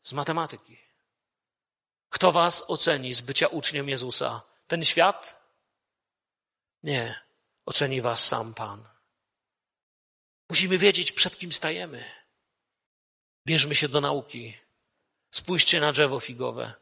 [0.03, 0.79] z matematyki.
[2.09, 4.43] Kto was oceni z bycia uczniem Jezusa?
[4.67, 5.43] Ten świat?
[6.83, 7.21] Nie.
[7.67, 8.89] Oceni was sam Pan.
[10.51, 12.05] Musimy wiedzieć, przed kim stajemy.
[13.47, 14.59] Bierzmy się do nauki.
[15.31, 16.75] Spójrzcie na drzewo figowe.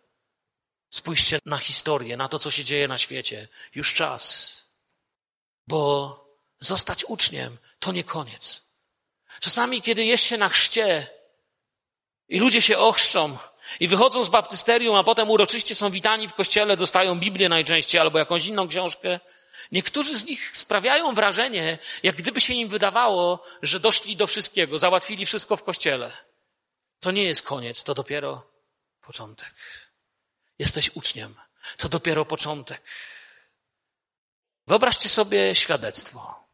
[0.90, 3.48] Spójrzcie na historię, na to, co się dzieje na świecie.
[3.74, 4.56] Już czas.
[5.66, 5.80] Bo
[6.58, 8.62] zostać uczniem to nie koniec.
[9.40, 11.15] Czasami, kiedy jest się na chrzcie
[12.28, 13.38] i ludzie się ochrzczą,
[13.80, 18.18] i wychodzą z baptysterium, a potem uroczyście są witani w kościele, dostają Biblię najczęściej albo
[18.18, 19.20] jakąś inną książkę.
[19.72, 25.26] Niektórzy z nich sprawiają wrażenie, jak gdyby się im wydawało, że doszli do wszystkiego, załatwili
[25.26, 26.12] wszystko w kościele.
[27.00, 28.50] To nie jest koniec, to dopiero
[29.00, 29.54] początek.
[30.58, 31.34] Jesteś uczniem,
[31.76, 32.82] to dopiero początek.
[34.66, 36.46] Wyobraźcie sobie świadectwo.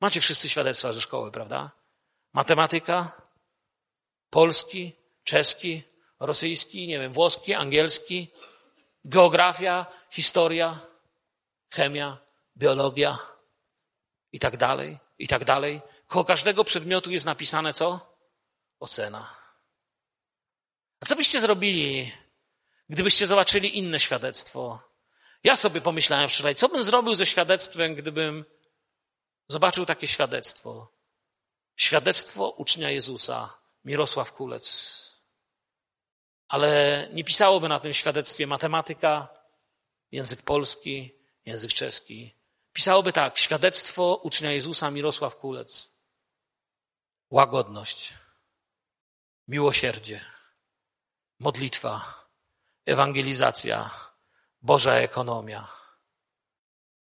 [0.00, 1.70] Macie wszyscy świadectwa ze szkoły, prawda?
[2.32, 3.22] Matematyka,
[4.30, 4.92] polski,
[5.24, 5.82] czeski,
[6.20, 8.28] rosyjski, nie wiem, włoski, angielski,
[9.04, 10.80] geografia, historia,
[11.70, 12.18] chemia,
[12.56, 13.18] biologia
[14.32, 15.80] i tak dalej, i tak dalej.
[16.06, 18.16] Koło każdego przedmiotu jest napisane co?
[18.80, 19.34] Ocena.
[21.00, 22.12] A co byście zrobili,
[22.88, 24.90] gdybyście zobaczyli inne świadectwo?
[25.44, 28.44] Ja sobie pomyślałem wczoraj, co bym zrobił ze świadectwem, gdybym
[29.48, 30.92] zobaczył takie świadectwo.
[31.76, 35.10] Świadectwo ucznia Jezusa, Mirosław Kulec
[36.50, 39.28] ale nie pisałoby na tym świadectwie matematyka,
[40.12, 41.14] język polski,
[41.46, 42.34] język czeski.
[42.72, 45.90] Pisałoby tak, świadectwo ucznia Jezusa Mirosław Kulec.
[47.30, 48.14] Łagodność,
[49.48, 50.20] miłosierdzie,
[51.38, 52.24] modlitwa,
[52.86, 53.90] ewangelizacja,
[54.62, 55.68] Boża ekonomia.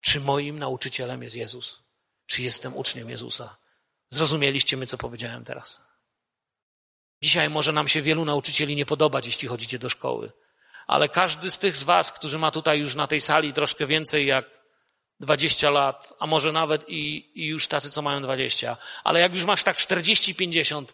[0.01, 1.84] Czy moim nauczycielem jest Jezus?
[2.26, 3.57] Czy jestem uczniem Jezusa?
[4.09, 5.82] Zrozumieliście my, co powiedziałem teraz?
[7.26, 10.32] Dzisiaj może nam się wielu nauczycieli nie podobać, jeśli chodzicie do szkoły.
[10.88, 14.26] Ale każdy z tych z was, którzy ma tutaj już na tej sali troszkę więcej
[14.26, 14.45] jak
[15.19, 19.45] 20 lat, a może nawet i, i już tacy, co mają 20, ale jak już
[19.45, 20.93] masz tak 40, 50,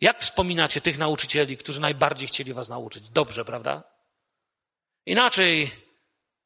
[0.00, 3.08] jak wspominacie tych nauczycieli, którzy najbardziej chcieli was nauczyć?
[3.08, 3.82] Dobrze, prawda?
[5.06, 5.70] Inaczej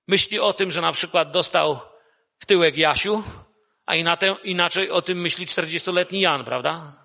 [0.09, 1.81] myśli o tym, że na przykład dostał
[2.39, 3.23] w tyłek Jasiu,
[3.87, 3.95] a
[4.45, 7.04] inaczej o tym myśli 40-letni Jan, prawda?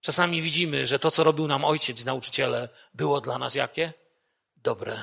[0.00, 3.92] Czasami widzimy, że to, co robił nam ojciec, nauczyciele, było dla nas jakie?
[4.56, 4.98] Dobre.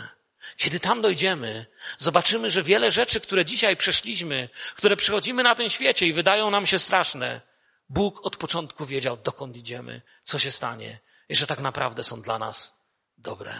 [0.58, 1.66] Kiedy tam dojdziemy,
[1.98, 6.68] zobaczymy, że wiele rzeczy, które dzisiaj przeszliśmy, które przechodzimy na tym świecie i wydają nam
[6.68, 7.41] się straszne,
[7.89, 12.39] Bóg od początku wiedział, dokąd idziemy, co się stanie i że tak naprawdę są dla
[12.39, 12.74] nas
[13.18, 13.54] dobre.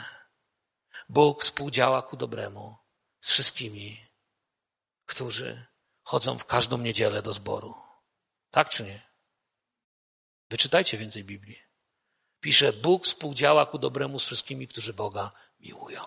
[1.10, 2.76] Bóg współdziała ku dobremu
[3.20, 4.08] z wszystkimi,
[5.06, 5.66] którzy
[6.02, 7.76] chodzą w każdą niedzielę do zboru.
[8.52, 9.02] Tak czy nie?
[10.50, 11.60] Wyczytajcie więcej Biblii.
[12.40, 16.02] Pisze, Bóg współdziała ku dobremu z wszystkimi, którzy Boga miłują.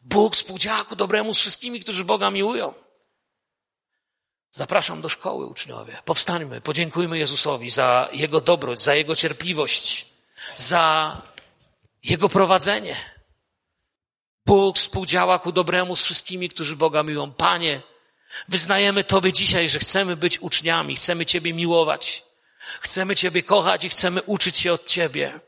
[0.00, 2.74] Bóg współdziała ku dobremu z wszystkimi, którzy Boga miłują.
[4.50, 5.98] Zapraszam do szkoły, uczniowie.
[6.04, 10.06] Powstańmy, podziękujmy Jezusowi za Jego dobroć, za Jego cierpliwość,
[10.56, 11.22] za
[12.02, 12.96] Jego prowadzenie.
[14.46, 17.32] Bóg współdziała ku dobremu z wszystkimi, którzy Boga miłują.
[17.32, 17.82] Panie,
[18.48, 22.24] wyznajemy Tobie dzisiaj, że chcemy być uczniami, chcemy Ciebie miłować.
[22.80, 25.40] Chcemy Ciebie kochać i chcemy uczyć się od Ciebie.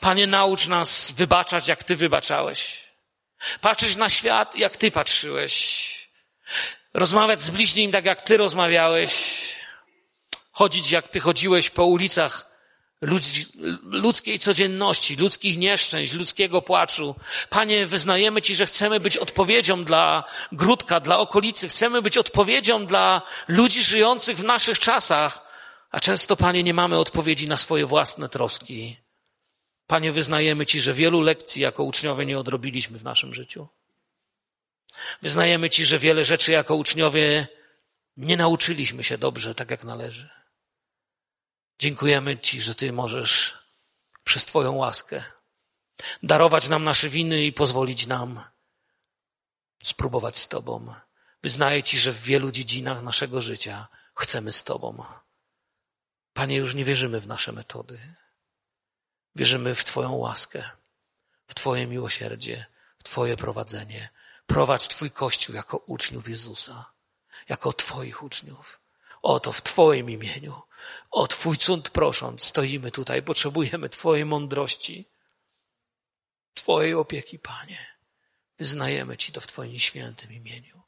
[0.00, 2.86] Panie, naucz nas wybaczać, jak Ty wybaczałeś.
[3.60, 6.08] Patrzeć na świat, jak Ty patrzyłeś.
[6.94, 9.12] Rozmawiać z bliźnim tak, jak Ty rozmawiałeś.
[10.52, 12.56] Chodzić, jak Ty chodziłeś po ulicach
[13.00, 13.46] ludzi,
[13.82, 17.14] ludzkiej codzienności, ludzkich nieszczęść, ludzkiego płaczu.
[17.50, 21.68] Panie, wyznajemy Ci, że chcemy być odpowiedzią dla Grudka, dla okolicy.
[21.68, 25.45] Chcemy być odpowiedzią dla ludzi żyjących w naszych czasach.
[25.96, 28.96] A często, Panie, nie mamy odpowiedzi na swoje własne troski.
[29.86, 33.68] Panie, wyznajemy Ci, że wielu lekcji jako uczniowie nie odrobiliśmy w naszym życiu.
[35.22, 37.48] Wyznajemy Ci, że wiele rzeczy jako uczniowie
[38.16, 40.28] nie nauczyliśmy się dobrze, tak jak należy.
[41.78, 43.58] Dziękujemy Ci, że Ty możesz
[44.24, 45.24] przez Twoją łaskę
[46.22, 48.40] darować nam nasze winy i pozwolić nam
[49.82, 50.94] spróbować z Tobą.
[51.42, 55.04] Wyznaję Ci, że w wielu dziedzinach naszego życia chcemy z Tobą.
[56.36, 58.14] Panie, już nie wierzymy w nasze metody.
[59.36, 60.70] Wierzymy w Twoją łaskę,
[61.46, 62.66] w Twoje miłosierdzie,
[62.98, 64.08] w Twoje prowadzenie.
[64.46, 66.92] Prowadź Twój Kościół jako uczniów Jezusa,
[67.48, 68.80] jako Twoich uczniów.
[69.22, 70.62] Oto w Twoim imieniu,
[71.10, 75.08] o Twój cud prosząc, stoimy tutaj, potrzebujemy Twojej mądrości,
[76.54, 77.86] Twojej opieki, Panie.
[78.58, 80.82] Wyznajemy Ci to w Twoim świętym imieniu.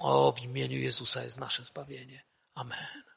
[0.00, 2.24] O, w imieniu Jezusa jest nasze zbawienie.
[2.54, 3.09] Amen.